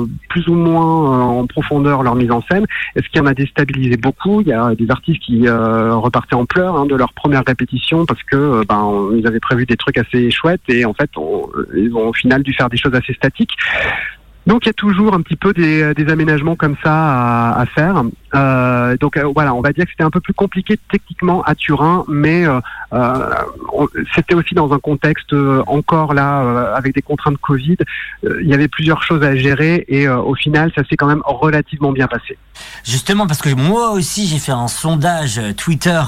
euh, 0.00 0.04
plus 0.28 0.48
ou 0.48 0.54
moins 0.54 1.20
en 1.28 1.46
profondeur 1.46 2.02
leur 2.02 2.16
mise 2.16 2.32
en 2.32 2.42
scène, 2.50 2.66
et 2.96 3.02
ce 3.02 3.08
qui 3.08 3.20
en 3.20 3.26
a 3.26 3.34
déstabilisé 3.34 3.96
beaucoup. 3.96 4.40
Il 4.40 4.48
y 4.48 4.52
a 4.52 4.74
des 4.74 4.90
artistes 4.90 5.20
qui 5.20 5.48
repartaient 5.48 6.34
en 6.34 6.46
pleurs 6.46 6.76
hein, 6.76 6.86
de 6.86 6.96
leur 6.96 7.12
première 7.12 7.44
répétition 7.46 8.04
parce 8.04 8.22
que 8.24 8.64
ben, 8.66 9.10
ils 9.16 9.26
avaient 9.28 9.38
prévu 9.38 9.64
des 9.64 9.76
trucs 9.76 9.98
assez 9.98 10.30
chouettes 10.32 10.62
et 10.68 10.84
en 10.84 10.94
fait 10.94 11.10
ils 11.76 11.94
ont 11.94 12.08
au 12.08 12.12
final 12.12 12.42
dû 12.42 12.52
faire 12.52 12.68
des 12.68 12.76
choses 12.76 12.94
assez 12.94 13.14
statiques. 13.14 13.52
Donc 14.46 14.64
il 14.64 14.68
y 14.68 14.70
a 14.70 14.74
toujours 14.74 15.14
un 15.14 15.22
petit 15.22 15.36
peu 15.36 15.52
des, 15.52 15.94
des 15.94 16.10
aménagements 16.10 16.56
comme 16.56 16.76
ça 16.82 16.92
à, 16.92 17.60
à 17.60 17.66
faire. 17.66 18.02
Euh, 18.34 18.96
donc 18.98 19.16
euh, 19.16 19.30
voilà, 19.34 19.54
on 19.54 19.60
va 19.60 19.72
dire 19.72 19.84
que 19.84 19.90
c'était 19.90 20.04
un 20.04 20.10
peu 20.10 20.20
plus 20.20 20.34
compliqué 20.34 20.78
techniquement 20.90 21.42
à 21.44 21.54
Turin, 21.54 22.04
mais 22.08 22.46
euh, 22.46 22.60
euh 22.92 23.30
c'était 24.14 24.34
aussi 24.34 24.54
dans 24.54 24.72
un 24.72 24.78
contexte 24.78 25.32
euh, 25.32 25.62
encore 25.66 26.14
là 26.14 26.72
avec 26.74 26.94
des 26.94 27.02
contraintes 27.02 27.38
Covid. 27.38 27.76
il 28.22 28.46
y 28.46 28.54
avait 28.54 28.68
plusieurs 28.68 29.02
choses 29.02 29.22
à 29.22 29.36
gérer 29.36 29.84
et 29.88 30.08
au 30.08 30.34
final, 30.34 30.72
ça 30.74 30.82
s'est 30.88 30.96
quand 30.96 31.06
même 31.06 31.22
relativement 31.24 31.92
bien 31.92 32.06
passé. 32.06 32.38
Justement, 32.84 33.26
parce 33.26 33.42
que 33.42 33.54
moi 33.54 33.90
aussi 33.90 34.26
j'ai 34.26 34.38
fait 34.38 34.52
un 34.52 34.68
sondage 34.68 35.40
Twitter 35.56 36.00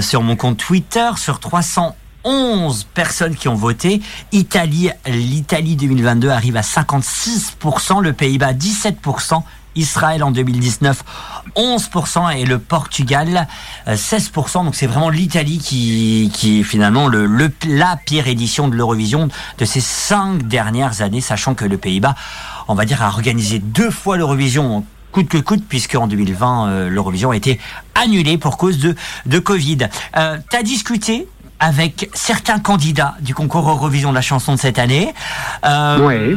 sur 0.00 0.22
mon 0.22 0.36
compte 0.36 0.58
Twitter 0.58 1.10
sur 1.16 1.40
300 1.40 1.96
11 2.24 2.84
personnes 2.94 3.34
qui 3.34 3.48
ont 3.48 3.54
voté. 3.54 4.00
Italie, 4.32 4.90
l'Italie 5.06 5.76
2022 5.76 6.30
arrive 6.30 6.56
à 6.56 6.62
56%, 6.62 8.02
le 8.02 8.12
Pays-Bas 8.12 8.52
17%, 8.52 9.42
Israël 9.74 10.22
en 10.22 10.30
2019, 10.30 11.02
11% 11.56 12.36
et 12.36 12.44
le 12.44 12.58
Portugal, 12.58 13.46
16%. 13.88 14.64
Donc 14.64 14.74
c'est 14.74 14.86
vraiment 14.86 15.10
l'Italie 15.10 15.58
qui, 15.58 16.58
est 16.58 16.62
finalement 16.62 17.08
le, 17.08 17.50
la 17.66 17.96
pire 18.04 18.28
édition 18.28 18.68
de 18.68 18.76
l'Eurovision 18.76 19.28
de 19.58 19.64
ces 19.64 19.80
cinq 19.80 20.46
dernières 20.46 21.02
années, 21.02 21.20
sachant 21.20 21.54
que 21.54 21.64
le 21.64 21.78
Pays-Bas, 21.78 22.14
on 22.68 22.74
va 22.74 22.84
dire, 22.84 23.02
a 23.02 23.08
organisé 23.08 23.58
deux 23.58 23.90
fois 23.90 24.16
l'Eurovision 24.16 24.84
coûte 25.12 25.28
que 25.28 25.38
coûte, 25.38 25.62
puisque 25.68 25.94
en 25.94 26.06
2020, 26.06 26.68
euh, 26.68 26.88
l'Eurovision 26.88 27.30
a 27.30 27.36
été 27.36 27.60
annulée 27.94 28.38
pour 28.38 28.56
cause 28.56 28.78
de, 28.78 29.38
Covid. 29.38 29.88
Euh, 30.16 30.38
tu 30.50 30.62
discuté 30.62 31.28
avec 31.62 32.10
certains 32.12 32.58
candidats 32.58 33.14
du 33.20 33.34
concours 33.34 33.70
Eurovision 33.70 34.10
de 34.10 34.16
la 34.16 34.20
chanson 34.20 34.54
de 34.54 34.58
cette 34.58 34.80
année. 34.80 35.14
Euh, 35.64 35.98
oui. 36.00 36.36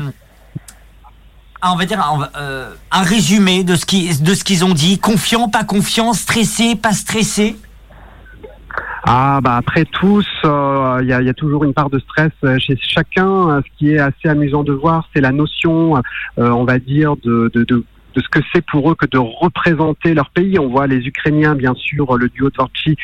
On 1.64 1.76
va 1.76 1.86
dire 1.86 2.00
euh, 2.38 2.70
un, 2.92 3.02
résumé 3.02 3.64
de 3.64 3.76
ce 3.76 3.88
qui 3.88 4.22
de 4.22 4.34
ce 4.36 4.44
qu'ils 4.44 4.64
ont 4.64 4.76
dit. 4.76 5.00
Confiant, 5.00 5.50
pas 5.50 5.64
confiant, 5.64 6.14
stressé, 6.14 6.76
pas 6.76 6.92
stressé? 6.92 7.56
Ah 9.08 9.40
bah 9.42 9.58
après 9.58 9.86
tous, 9.86 10.28
il 10.44 11.08
y, 11.08 11.14
a, 11.14 11.22
y, 11.22 11.30
a, 11.30 11.34
toujours 11.34 11.64
une 11.64 11.74
part 11.74 11.90
de 11.90 12.00
stress 12.00 12.32
chez 12.60 12.78
chacun. 12.80 13.62
Ce 13.64 13.78
qui 13.78 13.94
est 13.94 14.00
assez 14.00 14.30
amusant 14.30 14.64
de 14.64 14.74
voir, 14.74 15.10
c'est 15.14 15.22
la 15.22 15.32
notion, 15.32 16.02
on 16.38 16.66
va 16.66 16.78
dire, 16.78 17.16
de, 17.24 17.50
de, 17.54 17.64
de 17.64 17.84
de 18.16 18.22
ce 18.22 18.30
que 18.30 18.40
c'est 18.54 18.66
pour 18.66 18.90
eux 18.90 18.96
que 18.96 19.06
de 19.06 19.18
représenter 19.18 20.14
leur 20.14 20.30
pays. 20.30 20.58
On 20.58 20.70
voit 20.70 20.88
les 20.88 21.06
Ukrainiens, 21.06 21.56
bien 21.56 21.74
sûr, 21.76 22.16
le 22.18 22.30
duo 22.30 22.50
Tvorchi 22.50 22.96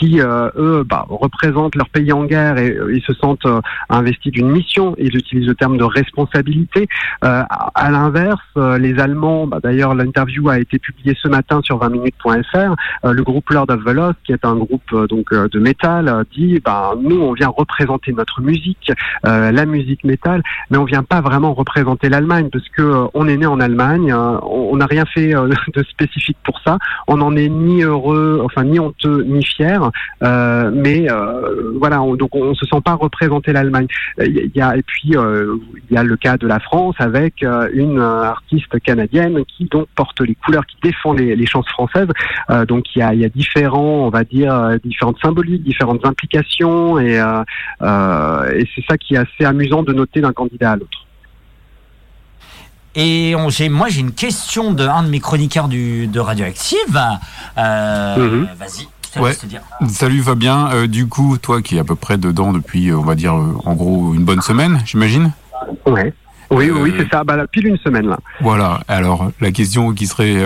qui, 0.00 0.20
euh, 0.20 0.48
eux, 0.56 0.82
bah, 0.88 1.04
représentent 1.08 1.76
leur 1.76 1.90
pays 1.90 2.12
en 2.12 2.24
guerre 2.24 2.56
et 2.58 2.70
euh, 2.70 2.94
ils 2.94 3.02
se 3.02 3.12
sentent 3.12 3.44
euh, 3.44 3.60
investis 3.90 4.32
d'une 4.32 4.48
mission. 4.48 4.94
Ils 4.98 5.14
utilisent 5.14 5.46
le 5.46 5.54
terme 5.54 5.76
de 5.76 5.84
responsabilité. 5.84 6.88
à 7.20 7.90
l'inverse, 7.90 8.40
les 8.56 8.98
Allemands, 8.98 9.46
bah, 9.46 9.58
d'ailleurs, 9.62 9.94
l'interview 9.94 10.48
a 10.48 10.58
été 10.58 10.78
publiée 10.78 11.16
ce 11.20 11.28
matin 11.28 11.60
sur 11.62 11.78
20minutes.fr. 11.78 12.74
le 13.04 13.22
groupe 13.22 13.50
Lord 13.50 13.66
of 13.68 13.84
the 13.84 13.92
Lost, 13.92 14.16
qui 14.24 14.32
est 14.32 14.44
un 14.44 14.56
groupe 14.56 15.06
donc 15.08 15.32
de 15.34 15.58
métal, 15.58 16.24
dit 16.34 16.60
bah, 16.64 16.94
nous, 17.00 17.20
on 17.20 17.32
vient 17.32 17.48
représenter 17.48 18.12
notre 18.12 18.40
musique, 18.40 18.92
la 19.24 19.66
musique 19.66 20.04
métal, 20.04 20.42
mais 20.70 20.78
on 20.78 20.84
vient 20.84 21.02
pas 21.02 21.20
vraiment 21.20 21.52
représenter 21.52 22.08
l'Allemagne 22.08 22.48
parce 22.50 22.68
que 22.70 23.06
on 23.12 23.28
est 23.28 23.36
né 23.36 23.46
en 23.46 23.60
Allemagne, 23.60 24.14
on 24.14 24.76
n'a 24.76 24.86
rien 24.86 25.04
fait 25.04 25.34
de 25.74 25.82
spécifique 25.82 26.38
pour 26.44 26.60
ça. 26.64 26.78
On 27.06 27.18
n'en 27.18 27.36
est 27.36 27.48
ni 27.48 27.82
heureux, 27.82 28.40
enfin 28.44 28.64
ni 28.64 28.78
honteux, 28.78 29.24
ni 29.24 29.44
fier. 29.44 29.89
Euh, 30.22 30.70
mais 30.72 31.10
euh, 31.10 31.72
voilà, 31.78 32.02
on, 32.02 32.14
donc 32.14 32.34
on 32.34 32.54
se 32.54 32.66
sent 32.66 32.80
pas 32.84 32.94
représenter 32.94 33.52
l'Allemagne. 33.52 33.86
Il 34.18 34.38
euh, 34.38 34.48
y 34.54 34.60
a 34.60 34.76
et 34.76 34.82
puis 34.82 35.10
il 35.14 35.94
y 35.94 35.96
a 35.96 36.02
le 36.02 36.16
cas 36.16 36.36
de 36.36 36.46
la 36.46 36.60
France 36.60 36.94
avec 36.98 37.44
une 37.72 38.00
artiste 38.00 38.78
canadienne 38.80 39.44
qui 39.46 39.64
donc 39.64 39.88
porte 39.94 40.20
les 40.20 40.34
couleurs, 40.34 40.66
qui 40.66 40.76
défend 40.82 41.12
les, 41.12 41.36
les 41.36 41.46
chances 41.46 41.68
françaises. 41.68 42.08
donc 42.68 42.84
il 42.94 43.00
y 43.00 43.02
a, 43.02 43.14
y 43.14 43.24
a 43.24 43.28
différents, 43.28 44.06
on 44.06 44.10
va 44.10 44.24
dire, 44.24 44.78
différentes 44.84 45.18
symboliques, 45.20 45.62
différentes 45.62 46.04
implications, 46.04 46.98
et, 46.98 47.14
et 47.14 48.68
c'est 48.74 48.84
ça 48.88 48.96
qui 48.98 49.14
est 49.14 49.18
assez 49.18 49.44
amusant 49.44 49.82
de 49.82 49.92
noter 49.92 50.20
d'un 50.20 50.32
candidat 50.32 50.72
à 50.72 50.76
l'autre. 50.76 51.06
Et 52.94 53.34
on, 53.36 53.48
moi, 53.70 53.88
j'ai 53.88 54.00
une 54.00 54.12
question 54.12 54.72
d'un 54.72 55.04
de, 55.04 55.08
mes 55.08 55.20
chroniqueurs 55.20 55.68
du, 55.68 56.08
de 56.08 56.20
Radioactive. 56.20 57.00
Euh, 57.56 58.16
mhm. 58.16 58.48
Vas-y. 58.58 58.88
Ouais. 59.18 59.36
Salut 59.88 60.22
Fabien. 60.22 60.70
Euh, 60.72 60.86
du 60.86 61.06
coup, 61.06 61.36
toi 61.38 61.62
qui 61.62 61.76
es 61.76 61.80
à 61.80 61.84
peu 61.84 61.96
près 61.96 62.18
dedans 62.18 62.52
depuis, 62.52 62.90
euh, 62.90 62.98
on 62.98 63.02
va 63.02 63.14
dire, 63.14 63.34
euh, 63.34 63.56
en 63.64 63.74
gros, 63.74 64.14
une 64.14 64.24
bonne 64.24 64.42
semaine, 64.42 64.80
j'imagine 64.84 65.32
Ouais. 65.86 66.12
Oui, 66.50 66.70
oui, 66.70 66.92
c'est 66.98 67.08
ça. 67.08 67.22
Bah, 67.22 67.36
pile 67.50 67.68
une 67.68 67.78
semaine 67.78 68.08
là. 68.08 68.18
Voilà. 68.40 68.80
Alors, 68.88 69.30
la 69.40 69.52
question 69.52 69.92
qui 69.92 70.08
serait 70.08 70.36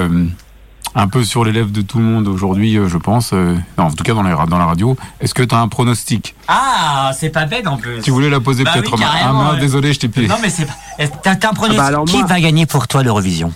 un 0.95 1.09
peu 1.09 1.25
sur 1.25 1.47
les 1.47 1.53
lèvres 1.53 1.71
de 1.71 1.81
tout 1.81 1.97
le 1.97 2.05
monde 2.05 2.29
aujourd'hui, 2.29 2.79
je 2.87 2.99
pense. 2.99 3.33
non, 3.33 3.57
en 3.79 3.91
tout 3.91 4.05
cas 4.05 4.13
dans 4.13 4.23
la, 4.23 4.45
dans 4.45 4.59
la 4.59 4.67
radio. 4.67 4.99
Est-ce 5.21 5.33
que 5.33 5.43
tu 5.43 5.55
as 5.55 5.59
un 5.59 5.69
pronostic? 5.69 6.35
Ah, 6.47 7.13
c'est 7.15 7.31
pas 7.31 7.47
bête 7.47 7.67
en 7.67 7.79
plus. 7.79 8.03
Tu 8.03 8.11
voulais 8.11 8.29
la 8.29 8.41
poser 8.41 8.65
bah 8.65 8.73
peut-être. 8.75 8.95
ah, 9.03 9.33
non, 9.33 9.59
désolé, 9.59 9.95
je 9.95 10.01
t'ai 10.01 10.09
pied. 10.09 10.27
Non, 10.27 10.37
mais 10.43 10.51
c'est 10.51 10.67
pas. 10.67 10.75
T'as 11.23 11.49
un 11.49 11.55
pronostic. 11.55 11.81
Ah 11.83 11.93
bah, 11.93 12.03
qui 12.07 12.23
va 12.23 12.39
gagner 12.39 12.67
pour 12.67 12.87
toi 12.87 13.03
l'Eurovision? 13.03 13.51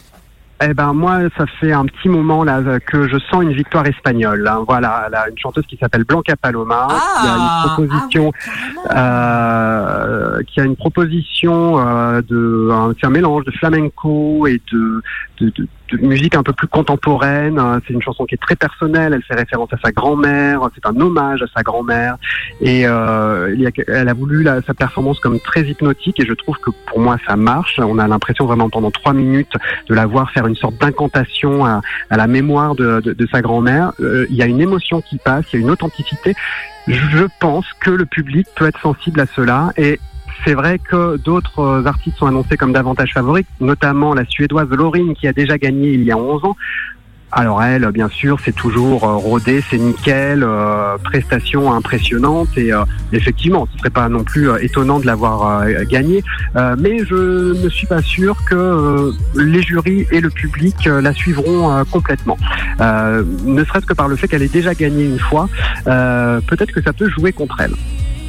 Eh 0.60 0.74
ben 0.74 0.92
moi, 0.92 1.20
ça 1.36 1.46
fait 1.60 1.72
un 1.72 1.84
petit 1.84 2.08
moment 2.08 2.42
là 2.42 2.80
que 2.80 3.08
je 3.08 3.16
sens 3.30 3.42
une 3.42 3.52
victoire 3.52 3.86
espagnole. 3.86 4.46
Hein. 4.46 4.64
Voilà, 4.66 5.08
là, 5.10 5.28
une 5.30 5.38
chanteuse 5.38 5.64
qui 5.66 5.76
s'appelle 5.76 6.04
Blanca 6.04 6.34
Paloma, 6.36 6.88
qui 6.88 7.28
a 7.28 7.34
une 7.34 7.40
ah, 7.40 7.64
proposition, 7.66 8.32
ah 8.88 8.96
euh, 8.96 10.42
qui 10.48 10.60
a 10.60 10.64
une 10.64 10.76
proposition 10.76 11.78
euh, 11.78 12.22
de, 12.22 12.70
un, 12.72 12.92
un 13.00 13.10
mélange 13.10 13.44
de 13.44 13.52
flamenco 13.52 14.46
et 14.48 14.60
de, 14.72 15.02
de, 15.40 15.50
de, 15.50 15.68
musique 15.94 16.34
un 16.34 16.42
peu 16.42 16.52
plus 16.52 16.68
contemporaine. 16.68 17.60
C'est 17.86 17.92
une 17.92 18.02
chanson 18.02 18.24
qui 18.26 18.34
est 18.34 18.42
très 18.42 18.56
personnelle. 18.56 19.12
Elle 19.14 19.22
fait 19.22 19.34
référence 19.34 19.72
à 19.72 19.78
sa 19.82 19.92
grand-mère. 19.92 20.68
C'est 20.74 20.86
un 20.86 20.98
hommage 21.00 21.42
à 21.42 21.46
sa 21.54 21.62
grand-mère. 21.62 22.16
Et 22.60 22.86
euh, 22.86 23.52
il 23.54 23.60
y 23.60 23.66
a, 23.66 23.70
elle 23.88 24.08
a 24.08 24.14
voulu 24.14 24.42
la, 24.42 24.62
sa 24.62 24.74
performance 24.74 25.20
comme 25.20 25.40
très 25.40 25.62
hypnotique. 25.62 26.20
Et 26.20 26.26
je 26.26 26.32
trouve 26.32 26.56
que 26.58 26.70
pour 26.86 27.00
moi, 27.00 27.16
ça 27.26 27.36
marche. 27.36 27.78
On 27.78 27.98
a 27.98 28.06
l'impression 28.08 28.46
vraiment 28.46 28.70
pendant 28.70 28.90
trois 28.90 29.12
minutes 29.12 29.52
de 29.88 29.94
la 29.94 30.06
voir 30.06 30.30
faire 30.30 30.46
une 30.46 30.56
sorte 30.56 30.78
d'incantation 30.78 31.64
à, 31.64 31.80
à, 32.10 32.16
la 32.16 32.26
mémoire 32.26 32.74
de, 32.74 33.00
de, 33.00 33.12
de 33.12 33.28
sa 33.30 33.40
grand-mère. 33.40 33.92
Euh, 34.00 34.26
il 34.30 34.36
y 34.36 34.42
a 34.42 34.46
une 34.46 34.60
émotion 34.60 35.00
qui 35.00 35.18
passe. 35.18 35.44
Il 35.52 35.56
y 35.56 35.62
a 35.62 35.62
une 35.62 35.70
authenticité. 35.70 36.34
Je 36.86 37.26
pense 37.40 37.66
que 37.80 37.90
le 37.90 38.06
public 38.06 38.46
peut 38.56 38.66
être 38.66 38.80
sensible 38.80 39.20
à 39.20 39.26
cela. 39.26 39.72
Et 39.76 40.00
c'est 40.44 40.54
vrai 40.54 40.78
que 40.78 41.16
d'autres 41.16 41.60
euh, 41.60 41.86
artistes 41.86 42.18
sont 42.18 42.26
annoncés 42.26 42.56
comme 42.56 42.72
davantage 42.72 43.12
favoris, 43.12 43.44
notamment 43.60 44.14
la 44.14 44.24
suédoise 44.24 44.68
Laurine 44.70 45.14
qui 45.14 45.26
a 45.26 45.32
déjà 45.32 45.58
gagné 45.58 45.90
il 45.90 46.02
y 46.02 46.12
a 46.12 46.16
11 46.16 46.44
ans. 46.44 46.56
Alors 47.30 47.62
elle, 47.62 47.86
bien 47.92 48.08
sûr, 48.08 48.38
c'est 48.42 48.54
toujours 48.54 49.04
euh, 49.04 49.16
rodé, 49.16 49.62
c'est 49.68 49.76
nickel, 49.76 50.42
euh, 50.42 50.96
prestation 51.04 51.74
impressionnante 51.74 52.56
et 52.56 52.70
effectivement, 53.12 53.68
ce 53.70 53.78
serait 53.78 53.90
pas 53.90 54.08
non 54.08 54.24
plus 54.24 54.48
étonnant 54.62 54.98
de 54.98 55.06
l'avoir 55.06 55.66
gagné, 55.84 56.24
mais 56.54 57.04
je 57.04 57.62
ne 57.62 57.68
suis 57.68 57.86
pas 57.86 58.00
sûr 58.00 58.36
que 58.48 59.12
les 59.36 59.60
jurys 59.60 60.06
et 60.10 60.20
le 60.20 60.30
public 60.30 60.86
la 60.86 61.12
suivront 61.12 61.84
complètement. 61.90 62.38
ne 62.80 63.64
serait-ce 63.64 63.84
que 63.84 63.94
par 63.94 64.08
le 64.08 64.16
fait 64.16 64.28
qu'elle 64.28 64.42
ait 64.42 64.48
déjà 64.48 64.74
gagné 64.74 65.04
une 65.04 65.18
fois, 65.18 65.50
peut-être 65.84 66.72
que 66.72 66.80
ça 66.80 66.94
peut 66.94 67.10
jouer 67.10 67.32
contre 67.32 67.60
elle. 67.60 67.74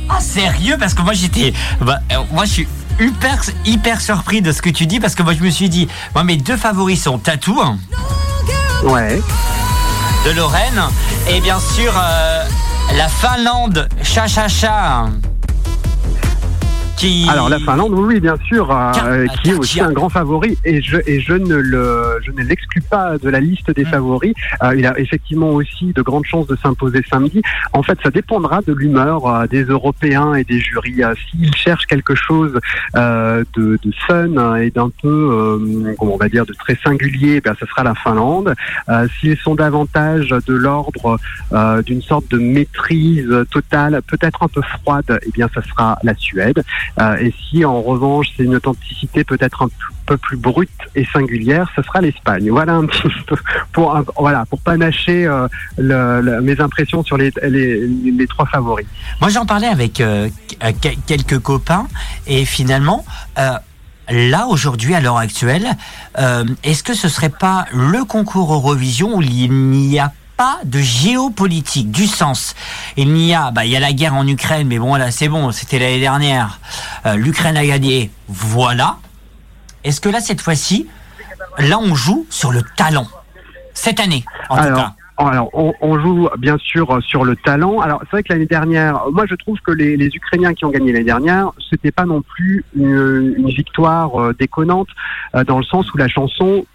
Ah, 0.09 0.19
sérieux? 0.19 0.77
Parce 0.79 0.93
que 0.93 1.01
moi, 1.01 1.13
j'étais. 1.13 1.53
Bah, 1.81 1.99
euh, 2.11 2.17
moi, 2.31 2.45
je 2.45 2.51
suis 2.51 2.67
hyper, 2.99 3.41
hyper 3.65 4.01
surpris 4.01 4.41
de 4.41 4.51
ce 4.51 4.61
que 4.61 4.69
tu 4.69 4.85
dis 4.85 4.99
parce 4.99 5.15
que 5.15 5.23
moi, 5.23 5.33
je 5.33 5.43
me 5.43 5.49
suis 5.49 5.69
dit, 5.69 5.87
moi, 6.13 6.23
mes 6.23 6.37
deux 6.37 6.57
favoris 6.57 7.03
sont 7.03 7.17
Tatou. 7.17 7.59
Ouais. 8.83 9.21
De 10.25 10.31
Lorraine. 10.31 10.81
Et 11.29 11.39
bien 11.41 11.59
sûr, 11.59 11.93
euh, 11.95 12.43
la 12.97 13.07
Finlande, 13.07 13.87
Cha 14.03 14.27
Cha 14.27 14.47
Cha. 14.47 15.05
Alors 17.29 17.47
la 17.47 17.59
Finlande, 17.59 17.93
oui, 17.93 18.19
bien 18.19 18.35
sûr, 18.45 18.69
euh, 18.71 19.25
qui 19.41 19.51
est 19.51 19.53
aussi 19.53 19.79
un 19.79 19.93
grand 19.93 20.09
favori, 20.09 20.57
et 20.65 20.81
je 20.81 20.97
et 21.07 21.21
je 21.21 21.31
ne 21.31 21.55
le 21.55 22.19
je 22.25 22.31
ne 22.31 22.41
l'exclus 22.41 22.81
pas 22.81 23.17
de 23.17 23.29
la 23.29 23.39
liste 23.39 23.71
des 23.71 23.85
mm. 23.85 23.87
favoris. 23.87 24.33
Euh, 24.63 24.75
il 24.75 24.85
a 24.85 24.99
effectivement 24.99 25.51
aussi 25.51 25.93
de 25.93 26.01
grandes 26.01 26.25
chances 26.25 26.47
de 26.47 26.57
s'imposer 26.57 27.01
samedi. 27.09 27.41
En 27.71 27.83
fait, 27.83 27.97
ça 28.03 28.09
dépendra 28.09 28.59
de 28.67 28.73
l'humeur 28.73 29.27
euh, 29.27 29.47
des 29.47 29.63
Européens 29.63 30.33
et 30.33 30.43
des 30.43 30.59
jurys. 30.59 31.01
S'ils 31.29 31.55
cherchent 31.55 31.85
quelque 31.85 32.15
chose 32.15 32.59
de, 32.95 33.45
de 33.55 33.91
fun 34.05 34.57
et 34.57 34.69
d'un 34.69 34.91
peu, 35.01 35.95
comment 35.97 36.15
on 36.15 36.17
va 36.17 36.27
dire, 36.27 36.45
de 36.45 36.53
très 36.53 36.77
singulier, 36.83 37.39
ben, 37.39 37.55
ce 37.57 37.65
sera 37.65 37.83
la 37.83 37.95
Finlande. 37.95 38.53
S'ils 39.19 39.37
sont 39.37 39.55
davantage 39.55 40.29
de 40.29 40.53
l'ordre 40.53 41.17
d'une 41.85 42.01
sorte 42.01 42.29
de 42.29 42.37
maîtrise 42.37 43.45
totale, 43.51 44.01
peut-être 44.05 44.43
un 44.43 44.47
peu 44.49 44.61
froide, 44.61 45.19
eh 45.25 45.31
bien, 45.31 45.49
ça 45.53 45.61
sera 45.61 45.97
la 46.03 46.15
Suède. 46.15 46.63
Euh, 46.99 47.15
et 47.17 47.33
si 47.49 47.65
en 47.65 47.81
revanche 47.81 48.27
c'est 48.35 48.43
une 48.43 48.55
authenticité 48.55 49.23
peut-être 49.23 49.63
un 49.63 49.69
peu 50.05 50.17
plus 50.17 50.37
brute 50.37 50.69
et 50.95 51.05
singulière, 51.05 51.69
ce 51.75 51.81
sera 51.81 52.01
l'Espagne. 52.01 52.49
Voilà 52.49 52.73
un 52.73 52.85
petit 52.85 53.09
peu 53.27 53.35
pour 53.71 53.97
voilà 54.17 54.45
pour 54.45 54.59
panacher 54.61 55.25
euh, 55.25 56.41
mes 56.41 56.59
impressions 56.59 57.03
sur 57.03 57.17
les, 57.17 57.31
les, 57.43 58.27
trois 58.27 58.45
favoris. 58.45 58.87
Moi 59.21 59.29
j'en 59.29 59.45
parlais 59.45 59.67
avec 59.67 60.01
euh, 60.01 60.29
quelques 61.07 61.39
copains 61.39 61.87
et 62.27 62.45
finalement 62.45 63.05
là 64.11 64.47
aujourd'hui 64.47 64.95
à 64.95 65.01
l'heure 65.01 65.17
actuelle, 65.17 65.67
est-ce 66.63 66.83
que 66.83 66.93
ce 66.93 67.07
serait 67.07 67.29
pas 67.29 67.65
le 67.71 68.03
concours 68.03 68.53
Eurovision 68.53 69.17
où 69.17 69.21
il 69.21 69.51
n'y 69.51 69.99
a 69.99 70.11
pas 70.39 70.59
de 70.63 70.79
géopolitique, 70.79 71.91
du 71.91 72.07
sens. 72.07 72.55
Il 72.95 73.11
n'y 73.11 73.35
a, 73.35 73.51
bah, 73.51 73.65
il 73.65 73.71
y 73.71 73.75
a 73.75 73.81
la 73.81 73.91
guerre 73.91 74.13
en 74.13 74.25
Ukraine, 74.25 74.69
mais 74.69 74.79
bon, 74.79 74.95
là, 74.95 75.11
c'est 75.11 75.27
bon, 75.27 75.51
c'était 75.51 75.79
l'année 75.79 75.99
dernière. 75.99 76.61
Euh, 77.05 77.17
L'Ukraine 77.17 77.57
a 77.57 77.65
gagné, 77.65 78.09
voilà. 78.29 78.99
Est-ce 79.83 79.99
que 79.99 80.07
là, 80.07 80.21
cette 80.21 80.39
fois-ci, 80.39 80.87
là, 81.57 81.77
on 81.77 81.93
joue 81.93 82.25
sur 82.29 82.53
le 82.53 82.61
talent? 82.77 83.07
Cette 83.73 83.99
année, 83.99 84.23
en 84.49 84.55
tout 84.55 84.73
cas. 84.73 84.93
Alors, 85.17 85.49
on, 85.53 85.99
joue 85.99 86.29
bien 86.37 86.57
sûr 86.57 86.97
sur 87.03 87.25
le 87.25 87.35
talent. 87.35 87.81
Alors, 87.81 87.99
c'est 88.03 88.11
vrai 88.11 88.23
que 88.23 88.31
l'année 88.31 88.45
dernière, 88.45 89.01
moi, 89.11 89.25
je 89.29 89.35
trouve 89.35 89.59
que 89.59 89.71
les, 89.71 90.05
Ukrainiens 90.05 90.53
qui 90.53 90.63
ont 90.63 90.69
gagné 90.69 90.93
l'année 90.93 91.03
dernière, 91.03 91.51
c'était 91.69 91.91
pas 91.91 92.05
non 92.05 92.21
plus 92.21 92.63
une, 92.77 93.45
victoire 93.47 94.21
euh, 94.21 94.33
déconnante, 94.39 94.87
euh, 95.35 95.43
dans 95.43 95.57
le 95.57 95.65
sens 95.65 95.93
où 95.93 95.97
la 95.97 96.07
chanson 96.07 96.65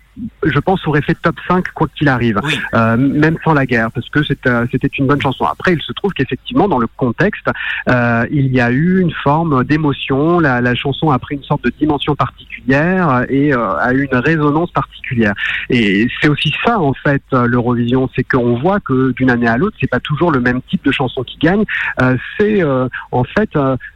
je 0.45 0.59
pense, 0.59 0.87
aurait 0.87 1.03
fait 1.03 1.17
top 1.21 1.37
5 1.49 1.69
quoi 1.75 1.89
qu'il 1.97 2.09
arrive, 2.09 2.41
euh, 2.75 2.97
même 2.97 3.37
sans 3.45 3.55
la 3.55 3.67
guerre, 3.67 3.91
parce 3.93 4.09
que 4.09 4.23
c'était 4.23 4.89
une 4.99 5.07
bonne 5.07 5.21
chanson. 5.21 5.45
Après, 5.45 5.73
il 5.73 5.81
se 5.81 5.93
trouve 5.93 6.13
qu'effectivement, 6.13 6.69
dans 6.69 6.79
le 6.79 6.87
contexte, 6.97 7.49
il 7.89 8.47
y 8.53 8.61
a 8.61 8.71
eu 8.71 9.01
une 9.01 9.13
forme 9.13 9.65
d'émotion. 9.65 10.41
La, 10.41 10.61
la, 10.61 10.75
chanson 10.75 11.11
a 11.11 11.19
pris 11.19 11.37
une 11.37 11.43
sorte 11.43 11.65
de 11.65 11.71
dimension 11.71 12.15
particulière 12.15 13.25
et 13.29 13.53
a 13.53 13.93
eu 13.93 14.09
une 14.11 14.19
résonance 14.19 14.71
particulière. 14.73 15.35
Et 15.71 16.09
c'est 16.21 16.29
aussi 16.29 16.53
ça, 16.65 16.79
en 16.81 16.95
fait, 16.95 17.23
l'Eurovision, 17.33 18.09
c'est 18.15 18.25
qu'on 18.25 18.59
voit 18.59 18.81
que 18.81 19.13
d'une 19.13 19.31
année 19.31 19.49
à 19.49 19.57
l'autre, 19.57 19.77
c'est 19.81 19.91
pas 19.91 20.01
toujours 20.01 20.31
le 20.31 20.41
même 20.41 20.61
type 20.63 20.85
de 20.85 20.93
chanson 20.93 21.23
qui 21.23 21.39
gagne. 21.39 21.65
c'est 22.39 22.63
en 23.13 23.25
fait, 23.25 23.51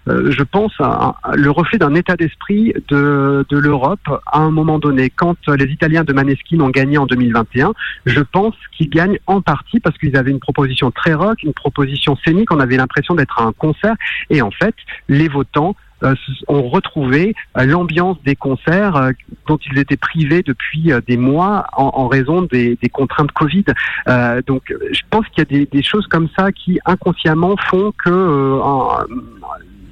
je 0.07 0.43
pense, 0.43 0.73
le 0.79 1.51
reflet 1.51 1.79
d'un 1.79 1.95
état 1.95 2.17
d'esprit 2.17 2.73
de, 2.89 3.45
de 3.49 3.59
l'Europe 3.59 4.01
à 4.27 4.39
un 4.39 4.51
moment 4.51 4.79
donné. 4.79 5.11
Quand 5.11 5.37
les 5.49 5.67
Italiens 5.67 6.05
de 6.09 6.13
Maneskin 6.13 6.61
ont 6.61 6.71
gagné 6.71 6.99
en 6.99 7.07
2021, 7.07 7.73
je 8.07 8.21
pense 8.21 8.55
qu'ils 8.77 8.91
gagnent 8.91 9.19
en 9.27 9.41
partie 9.41 9.81
parce 9.81 9.97
qu'ils 9.99 10.17
avaient 10.17 10.31
une 10.31 10.41
proposition 10.41 10.91
très 10.91 11.15
rock, 11.15 11.43
une 11.43 11.53
proposition 11.53 12.17
scénique, 12.25 12.51
on 12.51 12.61
avait 12.61 12.77
l'impression 12.77 13.15
d'être 13.15 13.39
à 13.41 13.45
un 13.45 13.53
concert, 13.53 13.95
et 14.31 14.43
en 14.43 14.51
fait, 14.51 14.75
les 15.09 15.29
votants 15.29 15.77
euh, 16.05 16.15
ont 16.47 16.69
retrouvé 16.69 17.35
euh, 17.57 17.65
l'ambiance 17.65 18.17
des 18.25 18.37
concerts 18.37 18.95
euh, 18.95 19.11
dont 19.49 19.59
ils 19.69 19.79
étaient 19.81 19.97
privés 19.97 20.45
depuis 20.45 20.93
des 21.09 21.17
mois 21.17 21.67
en, 21.73 22.07
raison 22.07 22.43
des, 22.43 22.79
contraintes 22.93 23.33
Covid. 23.33 23.65
donc, 24.47 24.73
je 24.93 25.01
pense 25.11 25.27
qu'il 25.29 25.39
y 25.39 25.41
a 25.43 25.45
des, 25.45 25.67
des, 25.67 25.83
choses 25.83 26.07
comme 26.07 26.29
ça 26.39 26.53
qui 26.53 26.79
inconsciemment 26.85 27.57
font 27.69 27.93
que 28.05 28.61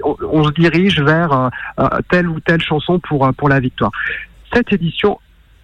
on, 0.04 0.44
se 0.44 0.50
dirige 0.52 1.00
vers 1.00 1.50
telle 2.08 2.28
ou 2.28 2.38
telle 2.40 2.62
chanson 2.62 3.00
pour, 3.00 3.28
pour 3.36 3.48
la 3.48 3.58
victoire. 3.58 3.90
Cette 4.52 4.72
édition 4.72 5.18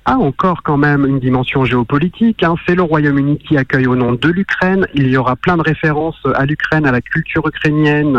a 0.05 0.17
encore 0.17 0.63
quand 0.63 0.77
même 0.77 1.07
une 1.07 1.21
dimension 1.21 1.65
géopolitique. 1.65 2.43
Hein. 2.43 2.55
C'est 2.67 2.75
le 2.75 2.83
Royaume-Uni 2.83 3.39
qui 3.39 3.57
accueille 3.57 3.87
au 3.87 3.97
nom 3.97 4.13
de 4.13 4.29
l'Ukraine. 4.29 4.87
Il 4.95 5.09
y 5.09 5.17
aura 5.17 5.37
plein 5.37 5.57
de 5.57 5.63
références 5.63 6.21
à 6.35 6.45
l'Ukraine, 6.45 6.87
à 6.87 6.93
la 6.93 7.01
culture 7.01 7.47
ukrainienne 7.47 8.19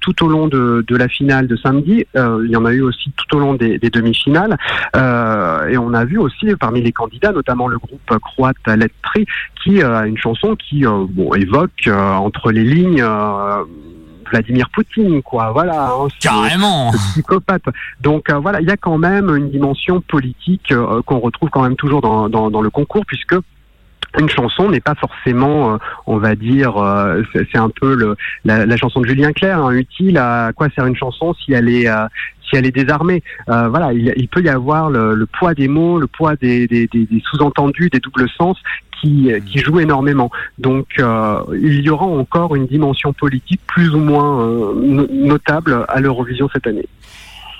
tout 0.00 0.24
au 0.24 0.28
long 0.28 0.46
de, 0.46 0.84
de, 0.86 0.96
la 0.96 1.08
finale 1.08 1.46
de 1.46 1.56
samedi. 1.56 2.06
il 2.14 2.50
y 2.50 2.56
en 2.56 2.64
a 2.64 2.72
eu 2.72 2.82
aussi 2.82 3.12
tout 3.16 3.36
au 3.36 3.40
long 3.40 3.54
des, 3.54 3.78
des 3.78 3.90
demi-finales. 3.90 4.56
et 4.94 5.78
on 5.78 5.94
a 5.94 6.04
vu 6.04 6.18
aussi 6.18 6.54
parmi 6.58 6.82
les 6.82 6.92
candidats, 6.92 7.32
notamment 7.32 7.68
le 7.68 7.78
groupe 7.78 8.18
croate 8.18 8.56
Letri, 8.66 9.26
qui 9.62 9.82
a 9.82 10.06
une 10.06 10.18
chanson 10.18 10.56
qui 10.56 10.84
bon, 10.84 11.34
évoque 11.34 11.88
entre 11.88 12.52
les 12.52 12.64
lignes 12.64 13.04
Vladimir 14.30 14.68
Poutine, 14.70 15.22
quoi. 15.22 15.52
Voilà. 15.52 15.90
Hein, 15.90 16.08
Carrément. 16.20 16.90
Psychopathe. 16.92 17.64
Donc 18.00 18.30
euh, 18.30 18.38
voilà, 18.38 18.60
il 18.60 18.68
y 18.68 18.70
a 18.70 18.76
quand 18.76 18.98
même 18.98 19.34
une 19.34 19.50
dimension 19.50 20.00
politique 20.00 20.72
euh, 20.72 21.02
qu'on 21.02 21.18
retrouve 21.18 21.50
quand 21.50 21.62
même 21.62 21.76
toujours 21.76 22.00
dans, 22.00 22.28
dans, 22.28 22.50
dans 22.50 22.62
le 22.62 22.70
concours, 22.70 23.04
puisque 23.06 23.36
une 24.18 24.28
chanson 24.28 24.70
n'est 24.70 24.80
pas 24.80 24.94
forcément, 24.94 25.74
euh, 25.74 25.78
on 26.06 26.18
va 26.18 26.34
dire, 26.34 26.74
c'est 27.34 27.58
un 27.58 27.70
peu 27.70 27.94
le, 27.94 28.16
la, 28.44 28.76
chanson 28.76 29.00
de 29.00 29.06
Julien 29.06 29.32
Clerc, 29.32 29.58
hein, 29.58 29.70
utile 29.72 30.18
à 30.18 30.52
quoi 30.54 30.68
sert 30.74 30.86
une 30.86 30.96
chanson 30.96 31.34
si 31.34 31.52
elle 31.52 31.68
est 31.68 31.88
si 32.42 32.56
elle 32.56 32.66
est 32.66 32.74
désarmée. 32.74 33.22
voilà, 33.46 33.92
il, 33.92 34.28
peut 34.28 34.42
y 34.42 34.48
avoir 34.48 34.90
le, 34.90 35.26
poids 35.26 35.54
des 35.54 35.68
mots, 35.68 35.98
le 35.98 36.06
poids 36.06 36.34
des, 36.36 36.88
sous-entendus, 37.30 37.90
des 37.90 38.00
doubles 38.00 38.28
sens 38.36 38.58
qui, 39.00 39.30
qui 39.46 39.58
énormément. 39.80 40.30
Donc 40.58 40.86
euh, 40.98 41.40
il 41.52 41.80
y 41.80 41.90
aura 41.90 42.06
encore 42.06 42.54
une 42.54 42.66
dimension 42.66 43.12
politique 43.12 43.60
plus 43.66 43.90
ou 43.90 43.98
moins 43.98 44.42
euh, 44.42 45.06
notable 45.10 45.84
à 45.88 46.00
l'Eurovision 46.00 46.48
cette 46.52 46.66
année. 46.66 46.86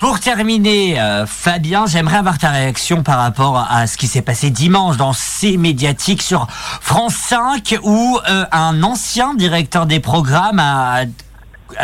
Pour 0.01 0.19
terminer, 0.19 0.99
euh, 0.99 1.27
Fabien, 1.27 1.85
j'aimerais 1.85 2.17
avoir 2.17 2.39
ta 2.39 2.49
réaction 2.49 3.03
par 3.03 3.19
rapport 3.19 3.67
à 3.69 3.85
ce 3.85 3.97
qui 3.97 4.07
s'est 4.07 4.23
passé 4.23 4.49
dimanche 4.49 4.97
dans 4.97 5.13
ces 5.13 5.57
médiatiques 5.57 6.23
sur 6.23 6.47
France 6.49 7.13
5 7.13 7.77
où 7.83 8.17
un 8.51 8.81
ancien 8.81 9.35
directeur 9.35 9.85
des 9.85 9.99
programmes 9.99 10.59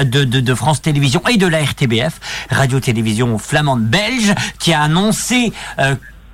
de, 0.02 0.24
de, 0.24 0.40
de, 0.40 0.56
France 0.56 0.82
Télévisions 0.82 1.22
et 1.30 1.38
de 1.38 1.46
la 1.46 1.62
RTBF, 1.64 2.20
Radio-Télévision 2.50 3.38
flamande 3.38 3.84
belge, 3.84 4.34
qui 4.58 4.74
a 4.74 4.82
annoncé 4.82 5.54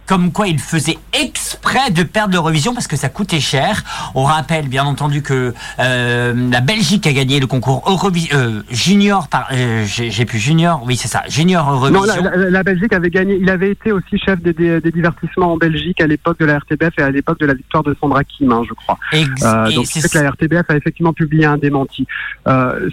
comme 0.05 0.31
quoi 0.31 0.47
il 0.47 0.59
faisait 0.59 0.97
exprès 1.13 1.91
de 1.91 2.03
perdre 2.03 2.33
l'Eurovision 2.33 2.73
parce 2.73 2.87
que 2.87 2.95
ça 2.95 3.09
coûtait 3.09 3.39
cher. 3.39 3.83
On 4.15 4.23
rappelle 4.23 4.67
bien 4.67 4.83
entendu 4.83 5.21
que 5.21 5.53
euh, 5.79 6.49
la 6.51 6.61
Belgique 6.61 7.07
a 7.07 7.13
gagné 7.13 7.39
le 7.39 7.47
concours 7.47 7.83
Eurovision 7.87 8.37
euh, 8.37 8.61
junior 8.69 9.27
par 9.27 9.47
euh, 9.51 9.85
j'ai 9.85 10.25
plus 10.25 10.39
junior, 10.39 10.81
oui 10.85 10.95
c'est 10.95 11.07
ça, 11.07 11.23
junior 11.27 11.71
Eurovision. 11.71 12.05
Non, 12.05 12.31
la, 12.49 12.63
Belgique 12.63 12.93
avait 12.93 13.09
gagné. 13.09 13.37
Il 13.41 13.49
avait 13.49 13.71
été 13.71 13.91
aussi 13.91 14.17
chef 14.17 14.41
des, 14.41 14.53
des, 14.53 14.91
divertissements 14.91 15.53
en 15.53 15.57
Belgique 15.57 16.01
à 16.01 16.07
l'époque 16.07 16.39
de 16.39 16.45
la 16.45 16.59
RTBF 16.59 16.93
et 16.97 17.01
à 17.01 17.11
l'époque 17.11 17.39
de 17.39 17.45
la 17.45 17.53
victoire 17.53 17.83
de 17.83 17.95
Sandra 17.99 18.23
Kim, 18.23 18.51
hein, 18.51 18.63
je 18.67 18.73
crois. 18.73 18.97
Euh, 19.13 19.71
donc 19.71 19.85
c'est 19.85 20.07
que 20.07 20.17
la 20.17 20.31
RTBF 20.31 20.69
a 20.69 20.75
effectivement 20.75 21.13
publié 21.13 21.45
un 21.45 21.57
démenti 21.57 22.05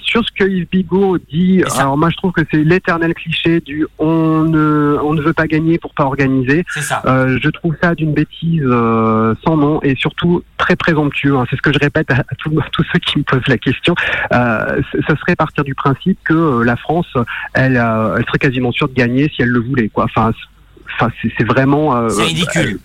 sur 0.03 0.25
ce 0.25 0.31
que 0.37 0.45
Yves 0.45 0.69
Bigot 0.71 1.19
dit. 1.19 1.63
Alors 1.79 1.97
moi 1.97 2.11
je 2.11 2.17
trouve 2.17 2.33
que 2.33 2.43
c'est 2.51 2.63
l'éternel 2.65 3.15
cliché 3.15 3.61
du 3.61 3.87
on 3.99 4.43
ne 4.43 4.99
on 5.03 5.15
ne 5.15 5.23
veut 5.23 5.33
pas 5.33 5.47
gagner 5.47 5.79
pour 5.79 5.95
pas 5.95 6.05
organiser. 6.05 6.65
C'est 6.73 6.83
ça. 6.83 7.00
Euh, 7.07 7.39
je 7.43 7.49
trouve 7.51 7.75
ça 7.83 7.95
d'une 7.95 8.13
bêtise 8.13 8.63
euh, 8.65 9.35
sans 9.45 9.57
nom 9.57 9.81
et 9.83 9.95
surtout 9.97 10.43
très 10.57 10.77
présomptueux. 10.77 11.37
Hein. 11.37 11.47
C'est 11.51 11.57
ce 11.57 11.63
que 11.63 11.73
je 11.73 11.79
répète 11.79 12.11
à, 12.11 12.23
tous, 12.39 12.85
ceux 12.93 12.99
qui 12.99 13.19
me 13.19 13.25
posent 13.25 13.47
la 13.49 13.59
question. 13.59 13.95
Euh, 14.33 14.81
ce 14.93 15.17
serait 15.17 15.37
partir 15.37 15.65
du 15.65 15.75
principe 15.75 16.19
que 16.25 16.35
euh, 16.35 16.65
la 16.65 16.77
France, 16.77 17.13
elle, 17.55 17.77
elle 17.77 18.25
serait 18.27 18.39
quasiment 18.39 18.73
sûre 18.73 18.89
de 18.89 18.95
gagner 18.95 19.31
si 19.35 19.43
elle 19.43 19.49
le 19.49 19.61
voulait. 19.61 19.89
Quoi. 19.89 20.05
Enfin, 20.05 20.33
enfin 20.95 21.11
c'est 21.23 21.45
vraiment. 21.45 22.09
c'est 22.09 22.23
ridicule. 22.23 22.79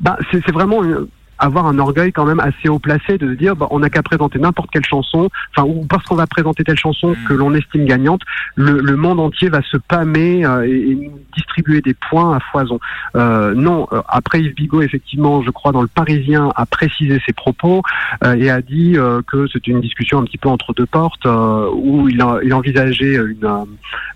bah, 0.00 0.18
c'est 0.30 0.52
vraiment. 0.52 0.82
Une, 0.84 1.06
avoir 1.40 1.66
un 1.66 1.78
orgueil 1.78 2.12
quand 2.12 2.24
même 2.24 2.40
assez 2.40 2.68
haut 2.68 2.78
placé 2.78 3.18
de 3.18 3.32
se 3.32 3.38
dire 3.38 3.56
bah, 3.56 3.66
on 3.70 3.80
n'a 3.80 3.90
qu'à 3.90 4.02
présenter 4.02 4.38
n'importe 4.38 4.70
quelle 4.70 4.84
chanson, 4.84 5.30
enfin 5.54 5.66
ou 5.66 5.86
parce 5.86 6.04
qu'on 6.04 6.14
va 6.14 6.26
présenter 6.26 6.62
telle 6.62 6.78
chanson 6.78 7.10
mm. 7.10 7.24
que 7.28 7.34
l'on 7.34 7.54
estime 7.54 7.86
gagnante, 7.86 8.22
le, 8.54 8.78
le, 8.78 8.96
monde 8.96 9.18
entier 9.20 9.48
va 9.48 9.62
se 9.62 9.78
pâmer 9.78 10.44
euh, 10.44 10.66
et, 10.66 11.10
distribuer 11.34 11.80
des 11.80 11.94
points 11.94 12.36
à 12.36 12.40
foison. 12.40 12.78
Euh, 13.16 13.54
non, 13.54 13.86
euh, 13.92 14.02
après 14.08 14.42
Yves 14.42 14.54
Bigot 14.54 14.82
effectivement, 14.82 15.42
je 15.42 15.50
crois 15.50 15.72
dans 15.72 15.82
le 15.82 15.88
Parisien 15.88 16.50
a 16.56 16.66
précisé 16.66 17.20
ses 17.24 17.32
propos 17.32 17.82
euh, 18.24 18.34
et 18.34 18.50
a 18.50 18.60
dit 18.60 18.96
que 19.26 19.46
c'était 19.48 19.70
une 19.70 19.80
discussion 19.80 20.18
un 20.18 20.24
petit 20.24 20.38
peu 20.38 20.48
entre 20.48 20.72
deux 20.74 20.86
portes 20.86 21.26
où 21.26 22.08
il, 22.08 22.20
a, 22.20 22.38
il 22.42 22.52
envisageait 22.52 23.14
une, 23.14 23.66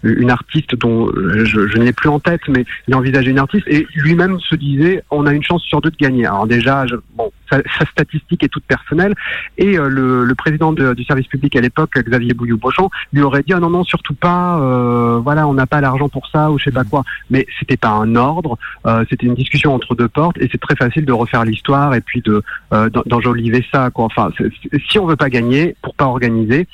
une 0.02 0.30
artiste 0.30 0.74
dont 0.76 1.10
je, 1.14 1.68
je 1.68 1.78
n'ai 1.78 1.92
plus 1.92 2.08
en 2.08 2.20
tête, 2.20 2.42
mais 2.48 2.64
il 2.88 2.94
envisageait 2.94 3.30
une 3.30 3.38
artiste 3.38 3.66
et 3.68 3.86
lui-même 3.94 4.38
se 4.40 4.54
disait 4.54 5.02
on 5.10 5.26
a 5.26 5.32
une 5.32 5.42
chance 5.42 5.62
sur 5.62 5.80
deux 5.80 5.90
de 5.90 5.96
gagner. 5.96 6.26
Alors 6.26 6.46
déjà, 6.46 6.86
je, 6.86 6.96
bon, 7.14 7.32
sa, 7.50 7.60
statistique 7.90 8.42
est 8.42 8.48
toute 8.48 8.64
personnelle. 8.64 9.14
Et 9.58 9.78
euh, 9.78 9.88
le, 9.88 10.24
le, 10.24 10.34
président 10.34 10.72
du 10.72 11.04
service 11.04 11.26
public 11.26 11.54
à 11.56 11.60
l'époque, 11.60 11.92
Xavier 11.96 12.34
Bouillou-Beauchamp, 12.34 12.90
lui 13.12 13.22
aurait 13.22 13.42
dit 13.42 13.52
ah 13.52 13.60
non 13.60 13.70
non 13.70 13.84
surtout 13.84 14.14
pas, 14.14 14.58
euh, 14.58 15.20
voilà 15.22 15.46
on 15.46 15.54
n'a 15.54 15.66
pas 15.66 15.80
l'argent 15.80 16.08
pour 16.08 16.28
ça 16.28 16.50
ou 16.50 16.58
je 16.58 16.64
sais 16.64 16.72
pas 16.72 16.84
quoi. 16.84 17.04
Mais 17.30 17.46
c'était 17.58 17.76
pas 17.76 17.90
un 17.90 18.16
ordre, 18.16 18.58
euh, 18.86 19.04
c'était 19.08 19.26
une 19.26 19.34
discussion 19.34 19.74
entre 19.74 19.94
deux 19.94 20.08
portes 20.08 20.38
et 20.38 20.48
c'est 20.50 20.60
très 20.60 20.76
facile 20.76 21.04
de 21.04 21.12
refaire 21.12 21.44
l'histoire 21.44 21.94
et 21.94 22.00
puis 22.00 22.20
de 22.20 22.42
d'enjoliver 23.06 23.64
ça 23.72 23.90
quoi. 23.90 24.06
Enfin 24.06 24.30
si 24.90 24.98
on 24.98 25.06
veut 25.06 25.16
pas 25.16 25.30
gagner 25.30 25.76
pour 25.82 25.94
pas 25.94 26.06
organiser, 26.06 26.66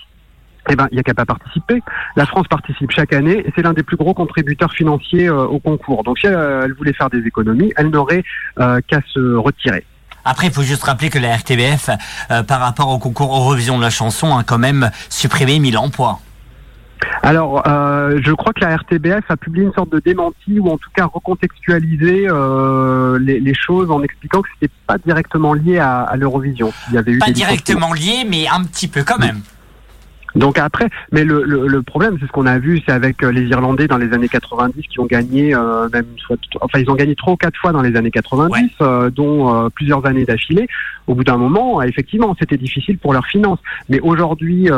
eh 0.71 0.77
ben, 0.77 0.89
il 0.91 0.95
n'y 0.95 1.01
a 1.01 1.03
qu'à 1.03 1.15
pas 1.15 1.27
participer. 1.27 1.83
La 2.17 2.27
France 2.27 2.47
participe 2.49 2.91
chaque 2.91 3.13
année 3.13 3.43
et 3.47 3.53
c'est 3.55 3.63
l'un 3.63 3.73
des 3.73 3.83
plus 3.83 3.97
gros 3.97 4.15
contributeurs 4.15 4.73
financiers 4.73 5.29
au 5.29 5.59
concours. 5.59 6.05
Donc 6.05 6.19
si 6.19 6.27
elle, 6.27 6.73
voulait 6.75 6.93
faire 6.93 7.11
des 7.11 7.27
économies, 7.27 7.73
elle 7.77 7.91
n'aurait 7.91 8.25
qu'à 8.57 9.01
se 9.13 9.35
retirer. 9.37 9.85
Après, 10.25 10.47
il 10.47 10.53
faut 10.53 10.63
juste 10.63 10.85
rappeler 10.85 11.11
que 11.11 11.19
la 11.19 11.37
RTBF, 11.37 11.91
euh, 12.31 12.43
par 12.43 12.61
rapport 12.61 12.89
au 12.89 12.99
concours 12.99 13.35
Eurovision 13.35 13.79
de 13.79 13.83
la 13.83 13.91
chanson, 13.91 14.37
a 14.37 14.45
quand 14.45 14.59
même 14.59 14.91
supprimé 15.09 15.59
1000 15.59 15.79
emplois. 15.79 16.21
Alors, 17.23 17.63
euh, 17.67 18.19
je 18.23 18.33
crois 18.33 18.53
que 18.53 18.61
la 18.61 18.77
RTBF 18.77 19.31
a 19.31 19.37
publié 19.37 19.67
une 19.67 19.73
sorte 19.73 19.91
de 19.91 20.01
démenti 20.01 20.59
ou 20.59 20.69
en 20.71 20.77
tout 20.77 20.91
cas 20.95 21.07
recontextualisé 21.07 22.27
euh, 22.29 23.19
les, 23.19 23.55
choses 23.55 23.91
en 23.91 24.03
expliquant 24.03 24.43
que 24.43 24.49
c'était 24.55 24.73
pas 24.87 24.99
directement 24.99 25.55
lié 25.55 25.79
à, 25.79 26.13
l'Eurovision. 26.17 26.73
Pas 27.21 27.31
directement 27.31 27.93
lié, 27.93 28.27
mais 28.29 28.49
un 28.49 28.65
petit 28.65 28.89
peu 28.89 29.03
quand 29.03 29.19
même. 29.19 29.41
Donc 30.35 30.59
après, 30.59 30.89
mais 31.13 31.25
le, 31.25 31.43
le, 31.45 31.67
le 31.67 31.83
problème, 31.83 32.17
c'est 32.21 32.27
ce 32.27 32.33
qu'on 32.33 32.47
a 32.47 32.59
vu, 32.59 32.81
c'est 32.87 32.93
avec 32.93 33.23
euh, 33.23 33.31
les 33.31 33.43
Irlandais 33.43 33.87
dans 33.87 33.99
les 33.99 34.13
années 34.13 34.29
90 34.29 34.87
qui 34.89 35.01
ont 35.01 35.07
gagné, 35.07 35.55
euh, 35.55 35.89
même 35.93 36.07
soit, 36.19 36.37
enfin 36.61 36.79
ils 36.79 36.91
ont 36.91 36.95
gagné 36.95 37.17
trois 37.17 37.33
ou 37.33 37.37
quatre 37.37 37.59
fois 37.59 37.73
dans 37.73 37.83
les 37.83 37.97
années 37.97 38.11
90, 38.11 38.71
euh, 38.81 39.11
dont 39.11 39.69
plusieurs 39.71 40.07
années 40.07 40.25
d'affilée. 40.25 40.69
Au 41.11 41.15
bout 41.15 41.25
d'un 41.25 41.37
moment, 41.37 41.83
effectivement, 41.83 42.37
c'était 42.39 42.57
difficile 42.57 42.97
pour 42.99 43.13
leurs 43.13 43.27
finances. 43.27 43.59
Mais 43.89 43.99
aujourd'hui, 44.01 44.69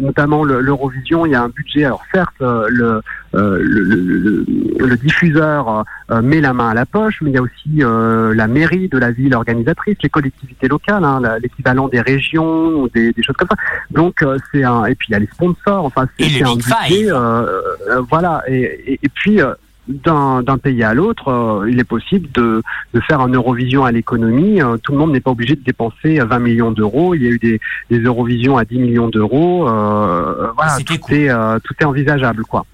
notamment 0.00 0.44
l'Eurovision, 0.44 1.24
il 1.24 1.32
y 1.32 1.34
a 1.34 1.42
un 1.42 1.48
budget. 1.48 1.84
Alors 1.84 2.02
certes, 2.12 2.34
le, 2.40 3.00
le, 3.32 4.44
le, 4.78 4.96
diffuseur 4.96 5.84
met 6.22 6.42
la 6.42 6.52
main 6.52 6.68
à 6.68 6.74
la 6.74 6.84
poche, 6.84 7.22
mais 7.22 7.30
il 7.30 7.34
y 7.34 7.38
a 7.38 7.42
aussi 7.42 8.36
la 8.36 8.46
mairie 8.46 8.88
de 8.88 8.98
la 8.98 9.12
ville 9.12 9.34
organisatrice, 9.34 9.96
les 10.02 10.10
collectivités 10.10 10.68
locales, 10.68 11.04
hein, 11.04 11.20
l'équivalent 11.42 11.88
des 11.88 12.02
régions 12.02 12.82
ou 12.82 12.88
des, 12.90 13.12
des, 13.12 13.22
choses 13.22 13.36
comme 13.36 13.48
ça. 13.48 13.56
Donc 13.90 14.22
c'est 14.52 14.60
et 14.60 14.94
puis 14.94 15.08
il 15.08 15.12
y 15.12 15.14
a 15.14 15.18
les 15.18 15.28
sponsors. 15.32 15.86
Enfin, 15.86 16.06
c'est 16.18 16.42
un 16.42 16.54
budget. 16.54 17.10
Euh, 17.10 17.46
euh, 17.90 18.02
voilà. 18.08 18.42
Et, 18.48 18.98
et, 19.02 19.08
puis 19.08 19.40
euh, 19.40 19.54
d'un 19.88 20.58
pays 20.58 20.82
à 20.82 20.94
l'autre, 20.94 21.28
euh, 21.28 21.70
il 21.70 21.78
est 21.78 21.84
possible 21.84 22.28
de, 22.32 22.62
de, 22.92 23.00
faire 23.00 23.20
un 23.20 23.28
Eurovision 23.28 23.84
à 23.84 23.92
l'économie. 23.92 24.60
Euh, 24.60 24.76
tout 24.78 24.92
le 24.92 24.98
monde 24.98 25.12
n'est 25.12 25.20
pas 25.20 25.30
obligé 25.30 25.54
de 25.54 25.62
dépenser 25.62 26.18
20 26.18 26.38
millions 26.38 26.70
d'euros. 26.72 27.14
Il 27.14 27.22
y 27.22 27.26
a 27.26 27.30
eu 27.30 27.38
des, 27.38 27.60
des 27.90 27.98
Eurovisions 28.00 28.56
à 28.56 28.64
10 28.64 28.78
millions 28.78 29.08
d'euros. 29.08 29.68
Euh, 29.68 30.50
voilà, 30.56 30.76
tout, 30.84 30.94
est, 31.12 31.30
tout 31.62 31.74
est 31.80 31.84
envisageable, 31.84 32.44
quoi. 32.44 32.66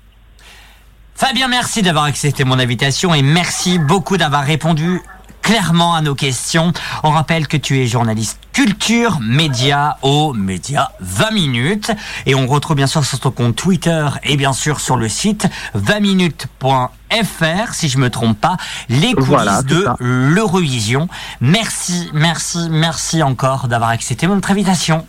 Fabien, 1.14 1.48
merci 1.48 1.83
d'avoir 1.83 2.05
accepté 2.05 2.44
mon 2.44 2.59
invitation 2.59 3.14
et 3.14 3.22
merci 3.22 3.79
beaucoup 3.79 4.16
d'avoir 4.16 4.44
répondu 4.44 5.01
clairement 5.42 5.94
à 5.94 6.01
nos 6.01 6.14
questions. 6.14 6.72
On 7.03 7.11
rappelle 7.11 7.48
que 7.48 7.57
tu 7.57 7.81
es 7.81 7.87
journaliste 7.87 8.40
culture, 8.53 9.18
média 9.20 9.98
au 10.03 10.33
média 10.33 10.92
20 11.01 11.31
minutes. 11.33 11.92
Et 12.27 12.35
on 12.35 12.46
retrouve 12.46 12.77
bien 12.77 12.87
sûr 12.87 13.05
sur 13.05 13.20
ton 13.20 13.31
compte 13.31 13.57
Twitter 13.57 14.07
et 14.22 14.37
bien 14.37 14.53
sûr 14.53 14.81
sur 14.81 14.96
le 14.96 15.09
site 15.09 15.48
20minutes.fr, 15.77 16.90
si 17.72 17.88
je 17.88 17.98
me 17.98 18.11
trompe 18.11 18.38
pas, 18.38 18.57
les 18.88 19.14
coulisses 19.14 19.64
de 19.64 19.87
l'Eurovision. 20.01 21.09
Merci, 21.40 22.11
merci, 22.12 22.68
merci 22.70 23.22
encore 23.22 23.68
d'avoir 23.68 23.90
accepté 23.90 24.27
mon 24.27 24.40
invitation. 24.48 25.07